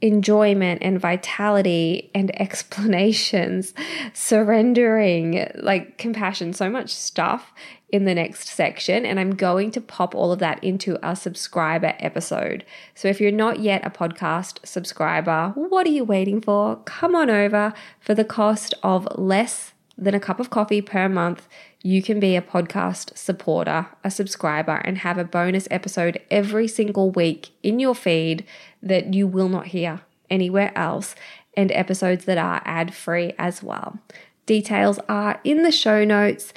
enjoyment 0.00 0.82
and 0.82 0.98
vitality 0.98 2.10
and 2.12 2.34
explanations, 2.40 3.72
surrendering, 4.12 5.48
like 5.54 5.96
compassion, 5.96 6.54
so 6.54 6.68
much 6.68 6.90
stuff 6.90 7.52
in 7.88 8.04
the 8.04 8.16
next 8.16 8.48
section. 8.48 9.06
And 9.06 9.20
I'm 9.20 9.36
going 9.36 9.70
to 9.70 9.80
pop 9.80 10.12
all 10.12 10.32
of 10.32 10.40
that 10.40 10.62
into 10.64 10.98
a 11.08 11.14
subscriber 11.14 11.94
episode. 12.00 12.64
So 12.96 13.06
if 13.06 13.20
you're 13.20 13.30
not 13.30 13.60
yet 13.60 13.86
a 13.86 13.90
podcast 13.90 14.66
subscriber, 14.66 15.52
what 15.54 15.86
are 15.86 15.90
you 15.90 16.02
waiting 16.02 16.40
for? 16.40 16.80
Come 16.84 17.14
on 17.14 17.30
over 17.30 17.72
for 18.00 18.12
the 18.12 18.24
cost 18.24 18.74
of 18.82 19.06
less 19.16 19.73
than 19.96 20.14
a 20.14 20.20
cup 20.20 20.40
of 20.40 20.50
coffee 20.50 20.82
per 20.82 21.08
month. 21.08 21.48
You 21.82 22.02
can 22.02 22.18
be 22.18 22.36
a 22.36 22.42
podcast 22.42 23.16
supporter, 23.16 23.88
a 24.02 24.10
subscriber, 24.10 24.76
and 24.84 24.98
have 24.98 25.18
a 25.18 25.24
bonus 25.24 25.68
episode 25.70 26.20
every 26.30 26.66
single 26.66 27.10
week 27.10 27.50
in 27.62 27.78
your 27.78 27.94
feed 27.94 28.44
that 28.82 29.14
you 29.14 29.26
will 29.26 29.48
not 29.48 29.68
hear 29.68 30.00
anywhere 30.30 30.72
else, 30.76 31.14
and 31.56 31.70
episodes 31.72 32.24
that 32.24 32.38
are 32.38 32.62
ad 32.64 32.94
free 32.94 33.32
as 33.38 33.62
well. 33.62 33.98
Details 34.46 34.98
are 35.08 35.40
in 35.44 35.62
the 35.62 35.72
show 35.72 36.04
notes. 36.04 36.52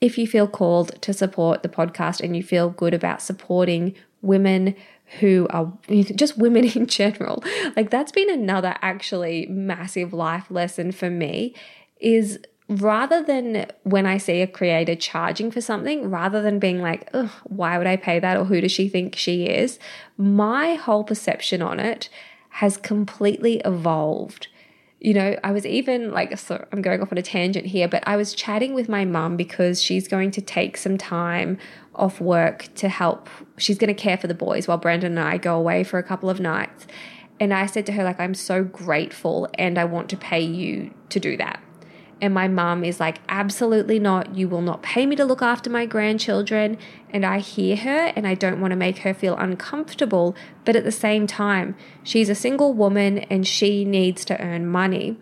If 0.00 0.18
you 0.18 0.26
feel 0.26 0.46
called 0.46 1.00
to 1.02 1.12
support 1.12 1.62
the 1.62 1.68
podcast 1.68 2.20
and 2.20 2.36
you 2.36 2.42
feel 2.42 2.70
good 2.70 2.94
about 2.94 3.22
supporting 3.22 3.94
women 4.22 4.74
who 5.20 5.46
are 5.50 5.72
just 6.14 6.38
women 6.38 6.64
in 6.64 6.86
general, 6.86 7.42
like 7.76 7.90
that's 7.90 8.12
been 8.12 8.30
another 8.30 8.76
actually 8.82 9.46
massive 9.46 10.12
life 10.12 10.50
lesson 10.50 10.92
for 10.92 11.10
me 11.10 11.54
is 11.98 12.38
rather 12.68 13.22
than 13.22 13.66
when 13.84 14.06
I 14.06 14.18
see 14.18 14.42
a 14.42 14.46
creator 14.46 14.96
charging 14.96 15.50
for 15.50 15.60
something, 15.60 16.10
rather 16.10 16.42
than 16.42 16.58
being 16.58 16.82
like, 16.82 17.08
why 17.44 17.78
would 17.78 17.86
I 17.86 17.96
pay 17.96 18.18
that 18.18 18.36
or 18.36 18.44
who 18.44 18.60
does 18.60 18.72
she 18.72 18.88
think 18.88 19.14
she 19.16 19.44
is? 19.44 19.78
My 20.16 20.74
whole 20.74 21.04
perception 21.04 21.62
on 21.62 21.78
it 21.78 22.08
has 22.50 22.76
completely 22.76 23.60
evolved. 23.64 24.48
You 24.98 25.14
know, 25.14 25.36
I 25.44 25.52
was 25.52 25.66
even 25.66 26.10
like, 26.10 26.36
I'm 26.72 26.82
going 26.82 27.02
off 27.02 27.12
on 27.12 27.18
a 27.18 27.22
tangent 27.22 27.66
here, 27.66 27.86
but 27.86 28.02
I 28.06 28.16
was 28.16 28.34
chatting 28.34 28.74
with 28.74 28.88
my 28.88 29.04
mum 29.04 29.36
because 29.36 29.80
she's 29.82 30.08
going 30.08 30.30
to 30.32 30.40
take 30.40 30.76
some 30.76 30.96
time 30.96 31.58
off 31.94 32.20
work 32.20 32.74
to 32.76 32.88
help. 32.88 33.28
She's 33.58 33.78
going 33.78 33.94
to 33.94 34.02
care 34.02 34.16
for 34.16 34.26
the 34.26 34.34
boys 34.34 34.66
while 34.66 34.78
Brandon 34.78 35.18
and 35.18 35.28
I 35.28 35.36
go 35.36 35.56
away 35.56 35.84
for 35.84 35.98
a 35.98 36.02
couple 36.02 36.30
of 36.30 36.40
nights. 36.40 36.86
And 37.38 37.52
I 37.52 37.66
said 37.66 37.84
to 37.86 37.92
her, 37.92 38.02
like, 38.02 38.18
I'm 38.18 38.34
so 38.34 38.64
grateful 38.64 39.48
and 39.54 39.78
I 39.78 39.84
want 39.84 40.08
to 40.08 40.16
pay 40.16 40.40
you 40.40 40.94
to 41.10 41.20
do 41.20 41.36
that. 41.36 41.62
And 42.20 42.32
my 42.32 42.48
mum 42.48 42.82
is 42.82 42.98
like, 42.98 43.18
absolutely 43.28 43.98
not. 43.98 44.34
You 44.34 44.48
will 44.48 44.62
not 44.62 44.82
pay 44.82 45.04
me 45.04 45.16
to 45.16 45.24
look 45.24 45.42
after 45.42 45.68
my 45.68 45.84
grandchildren. 45.84 46.78
And 47.10 47.26
I 47.26 47.40
hear 47.40 47.76
her 47.76 48.12
and 48.16 48.26
I 48.26 48.34
don't 48.34 48.60
want 48.60 48.72
to 48.72 48.76
make 48.76 48.98
her 48.98 49.12
feel 49.12 49.36
uncomfortable. 49.36 50.34
But 50.64 50.76
at 50.76 50.84
the 50.84 50.92
same 50.92 51.26
time, 51.26 51.76
she's 52.02 52.30
a 52.30 52.34
single 52.34 52.72
woman 52.72 53.18
and 53.18 53.46
she 53.46 53.84
needs 53.84 54.24
to 54.26 54.40
earn 54.40 54.66
money. 54.66 55.18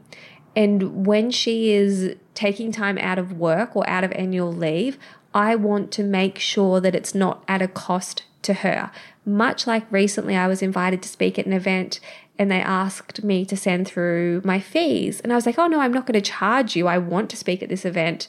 And 0.54 1.04
when 1.04 1.32
she 1.32 1.72
is 1.72 2.14
taking 2.34 2.70
time 2.70 2.98
out 2.98 3.18
of 3.18 3.32
work 3.32 3.74
or 3.74 3.88
out 3.88 4.04
of 4.04 4.12
annual 4.12 4.52
leave, 4.52 4.98
I 5.34 5.56
want 5.56 5.90
to 5.92 6.04
make 6.04 6.38
sure 6.38 6.80
that 6.80 6.94
it's 6.94 7.14
not 7.14 7.42
at 7.48 7.60
a 7.60 7.66
cost 7.66 8.22
to 8.42 8.54
her. 8.54 8.92
Much 9.26 9.66
like 9.66 9.90
recently, 9.90 10.36
I 10.36 10.46
was 10.46 10.62
invited 10.62 11.02
to 11.02 11.08
speak 11.08 11.38
at 11.38 11.46
an 11.46 11.52
event 11.52 11.98
and 12.38 12.50
they 12.50 12.60
asked 12.60 13.22
me 13.22 13.44
to 13.46 13.56
send 13.56 13.86
through 13.86 14.42
my 14.44 14.58
fees. 14.58 15.20
And 15.20 15.32
I 15.32 15.36
was 15.36 15.46
like, 15.46 15.58
oh 15.58 15.66
no, 15.66 15.80
I'm 15.80 15.92
not 15.92 16.06
going 16.06 16.20
to 16.20 16.30
charge 16.30 16.74
you. 16.74 16.88
I 16.88 16.98
want 16.98 17.30
to 17.30 17.36
speak 17.36 17.62
at 17.62 17.68
this 17.68 17.84
event. 17.84 18.28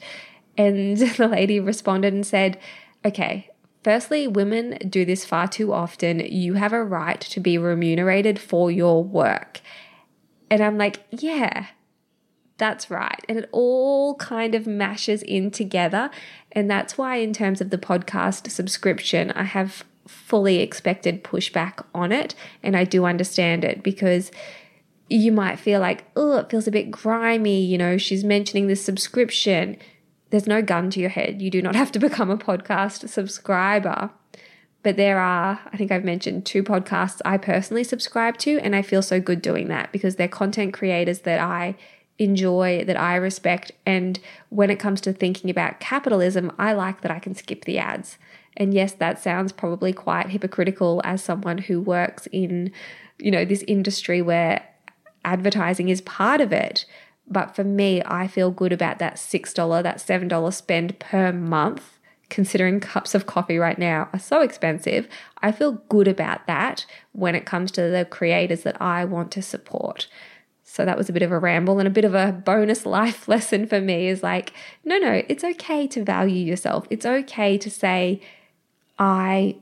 And 0.57 0.97
the 1.17 1.27
lady 1.27 1.59
responded 1.59 2.13
and 2.13 2.25
said, 2.25 2.59
okay, 3.03 3.49
firstly, 3.83 4.27
women 4.27 4.77
do 4.89 5.05
this 5.05 5.25
far 5.25 5.47
too 5.47 5.73
often. 5.73 6.19
You 6.19 6.53
have 6.53 6.73
a 6.73 6.83
right 6.83 7.21
to 7.21 7.39
be 7.39 7.57
remunerated 7.57 8.39
for 8.39 8.69
your 8.69 9.03
work. 9.03 9.61
And 10.51 10.61
I'm 10.61 10.77
like, 10.77 11.03
yeah, 11.09 11.67
that's 12.57 12.91
right. 12.91 13.23
And 13.27 13.39
it 13.39 13.49
all 13.51 14.15
kind 14.15 14.55
of 14.55 14.67
mashes 14.67 15.23
in 15.23 15.51
together. 15.51 16.11
And 16.51 16.69
that's 16.69 16.97
why, 16.97 17.17
in 17.17 17.33
terms 17.33 17.59
of 17.59 17.71
the 17.71 17.77
podcast 17.77 18.49
subscription, 18.49 19.31
I 19.31 19.43
have 19.43 19.83
fully 20.07 20.59
expected 20.59 21.23
pushback 21.23 21.83
on 21.93 22.11
it. 22.11 22.35
And 22.63 22.75
I 22.75 22.83
do 22.83 23.05
understand 23.05 23.63
it 23.63 23.83
because 23.83 24.31
you 25.09 25.31
might 25.31 25.59
feel 25.59 25.79
like, 25.79 26.05
oh, 26.15 26.37
it 26.37 26.49
feels 26.49 26.67
a 26.67 26.71
bit 26.71 26.91
grimy. 26.91 27.61
You 27.61 27.77
know, 27.77 27.97
she's 27.97 28.23
mentioning 28.23 28.67
this 28.67 28.83
subscription. 28.83 29.77
There's 30.29 30.47
no 30.47 30.61
gun 30.61 30.89
to 30.91 30.99
your 30.99 31.09
head. 31.09 31.41
You 31.41 31.51
do 31.51 31.61
not 31.61 31.75
have 31.75 31.91
to 31.93 31.99
become 32.07 32.29
a 32.29 32.37
podcast 32.37 33.07
subscriber. 33.09 34.09
But 34.83 34.97
there 34.97 35.17
are, 35.17 35.59
I 35.73 35.77
think 35.77 35.91
I've 35.91 36.03
mentioned 36.03 36.45
two 36.45 36.61
podcasts 36.61 37.19
I 37.25 37.37
personally 37.37 37.83
subscribe 37.83 38.37
to, 38.39 38.59
and 38.59 38.75
I 38.75 38.83
feel 38.83 39.01
so 39.01 39.19
good 39.19 39.41
doing 39.41 39.67
that 39.69 39.91
because 39.91 40.15
they're 40.15 40.27
content 40.27 40.75
creators 40.75 41.21
that 41.21 41.39
I 41.39 41.75
enjoy, 42.19 42.83
that 42.85 42.95
I 42.95 43.15
respect. 43.15 43.71
And 43.85 44.19
when 44.49 44.69
it 44.69 44.77
comes 44.77 45.01
to 45.01 45.13
thinking 45.13 45.49
about 45.49 45.79
capitalism, 45.79 46.51
I 46.59 46.73
like 46.73 47.01
that 47.01 47.09
I 47.09 47.17
can 47.17 47.33
skip 47.33 47.65
the 47.65 47.79
ads. 47.79 48.19
And 48.57 48.73
yes, 48.73 48.93
that 48.93 49.21
sounds 49.21 49.51
probably 49.51 49.93
quite 49.93 50.29
hypocritical 50.29 51.01
as 51.03 51.23
someone 51.23 51.57
who 51.57 51.81
works 51.81 52.27
in, 52.31 52.71
you 53.19 53.31
know, 53.31 53.45
this 53.45 53.63
industry 53.67 54.21
where 54.21 54.65
advertising 55.23 55.89
is 55.89 56.01
part 56.01 56.41
of 56.41 56.53
it. 56.53 56.85
But 57.27 57.55
for 57.55 57.63
me, 57.63 58.01
I 58.05 58.27
feel 58.27 58.51
good 58.51 58.71
about 58.71 58.99
that 58.99 59.15
$6, 59.15 59.83
that 59.83 59.97
$7 59.97 60.53
spend 60.53 60.99
per 60.99 61.31
month, 61.31 61.99
considering 62.29 62.79
cups 62.79 63.15
of 63.15 63.25
coffee 63.25 63.57
right 63.57 63.77
now 63.77 64.09
are 64.13 64.19
so 64.19 64.41
expensive. 64.41 65.07
I 65.41 65.51
feel 65.51 65.83
good 65.89 66.07
about 66.07 66.45
that 66.47 66.85
when 67.13 67.35
it 67.35 67.45
comes 67.45 67.71
to 67.71 67.89
the 67.89 68.05
creators 68.05 68.61
that 68.63 68.79
I 68.81 69.05
want 69.05 69.31
to 69.31 69.41
support. 69.41 70.07
So 70.63 70.83
that 70.83 70.97
was 70.97 71.09
a 71.09 71.13
bit 71.13 71.21
of 71.21 71.31
a 71.31 71.39
ramble 71.39 71.79
and 71.79 71.87
a 71.87 71.91
bit 71.91 72.05
of 72.05 72.13
a 72.13 72.31
bonus 72.31 72.85
life 72.97 73.27
lesson 73.27 73.65
for 73.65 73.81
me 73.81 74.07
is 74.07 74.21
like, 74.21 74.53
no, 74.83 74.97
no, 74.97 75.23
it's 75.27 75.43
okay 75.43 75.87
to 75.87 76.03
value 76.03 76.45
yourself. 76.45 76.85
It's 76.89 77.05
okay 77.05 77.57
to 77.57 77.71
say, 77.71 78.21
I 78.97 79.57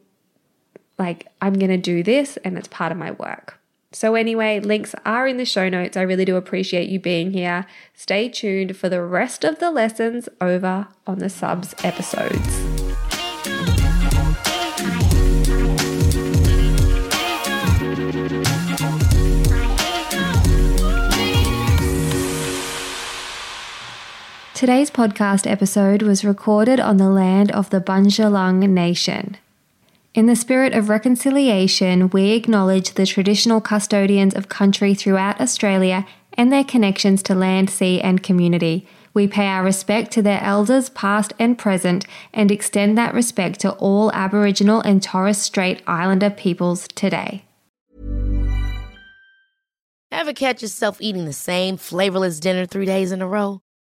like 0.97 1.27
I'm 1.41 1.53
going 1.53 1.71
to 1.71 1.77
do 1.77 2.03
this 2.03 2.37
and 2.37 2.57
it's 2.57 2.67
part 2.67 2.91
of 2.91 2.97
my 2.97 3.11
work. 3.11 3.59
So, 3.91 4.15
anyway, 4.15 4.59
links 4.59 4.95
are 5.05 5.27
in 5.27 5.37
the 5.37 5.45
show 5.45 5.69
notes. 5.69 5.95
I 5.95 6.01
really 6.01 6.25
do 6.25 6.35
appreciate 6.35 6.89
you 6.89 6.99
being 6.99 7.31
here. 7.31 7.67
Stay 7.93 8.27
tuned 8.27 8.75
for 8.75 8.89
the 8.89 9.03
rest 9.03 9.43
of 9.43 9.59
the 9.59 9.69
lessons 9.69 10.27
over 10.41 10.87
on 11.05 11.19
the 11.19 11.29
subs 11.29 11.75
episodes. 11.83 12.72
Today's 24.63 24.89
podcast 24.89 25.45
episode 25.45 26.04
was 26.04 26.23
recorded 26.23 26.80
on 26.80 26.95
the 26.95 27.10
land 27.10 27.52
of 27.52 27.69
the 27.69 27.82
Bundjalung 27.82 28.69
Nation. 28.69 29.36
In 30.13 30.26
the 30.26 30.38
spirit 30.38 30.71
of 30.71 30.88
reconciliation, 30.88 32.10
we 32.12 32.32
acknowledge 32.32 32.93
the 32.93 33.06
traditional 33.06 33.60
custodians 33.60 34.34
of 34.34 34.47
country 34.47 34.93
throughout 34.93 35.41
Australia 35.41 36.08
and 36.36 36.49
their 36.49 36.63
connections 36.63 37.21
to 37.23 37.36
land, 37.36 37.69
sea, 37.69 37.99
and 37.99 38.23
community. 38.23 38.88
We 39.13 39.28
pay 39.28 39.47
our 39.47 39.65
respect 39.65 40.12
to 40.12 40.21
their 40.21 40.41
elders, 40.41 40.89
past 40.91 41.34
and 41.38 41.58
present, 41.58 42.06
and 42.34 42.49
extend 42.49 42.97
that 42.97 43.13
respect 43.13 43.60
to 43.60 43.73
all 43.73 44.13
Aboriginal 44.13 44.80
and 44.80 45.04
Torres 45.04 45.39
Strait 45.39 45.84
Islander 45.86 46.30
peoples 46.30 46.88
today. 46.95 47.43
Ever 50.10 50.32
catch 50.32 50.62
yourself 50.62 51.02
eating 51.02 51.26
the 51.26 51.34
same 51.34 51.76
flavorless 51.76 52.39
dinner 52.39 52.65
three 52.65 52.86
days 52.86 53.12
in 53.12 53.21
a 53.21 53.28
row? 53.28 53.62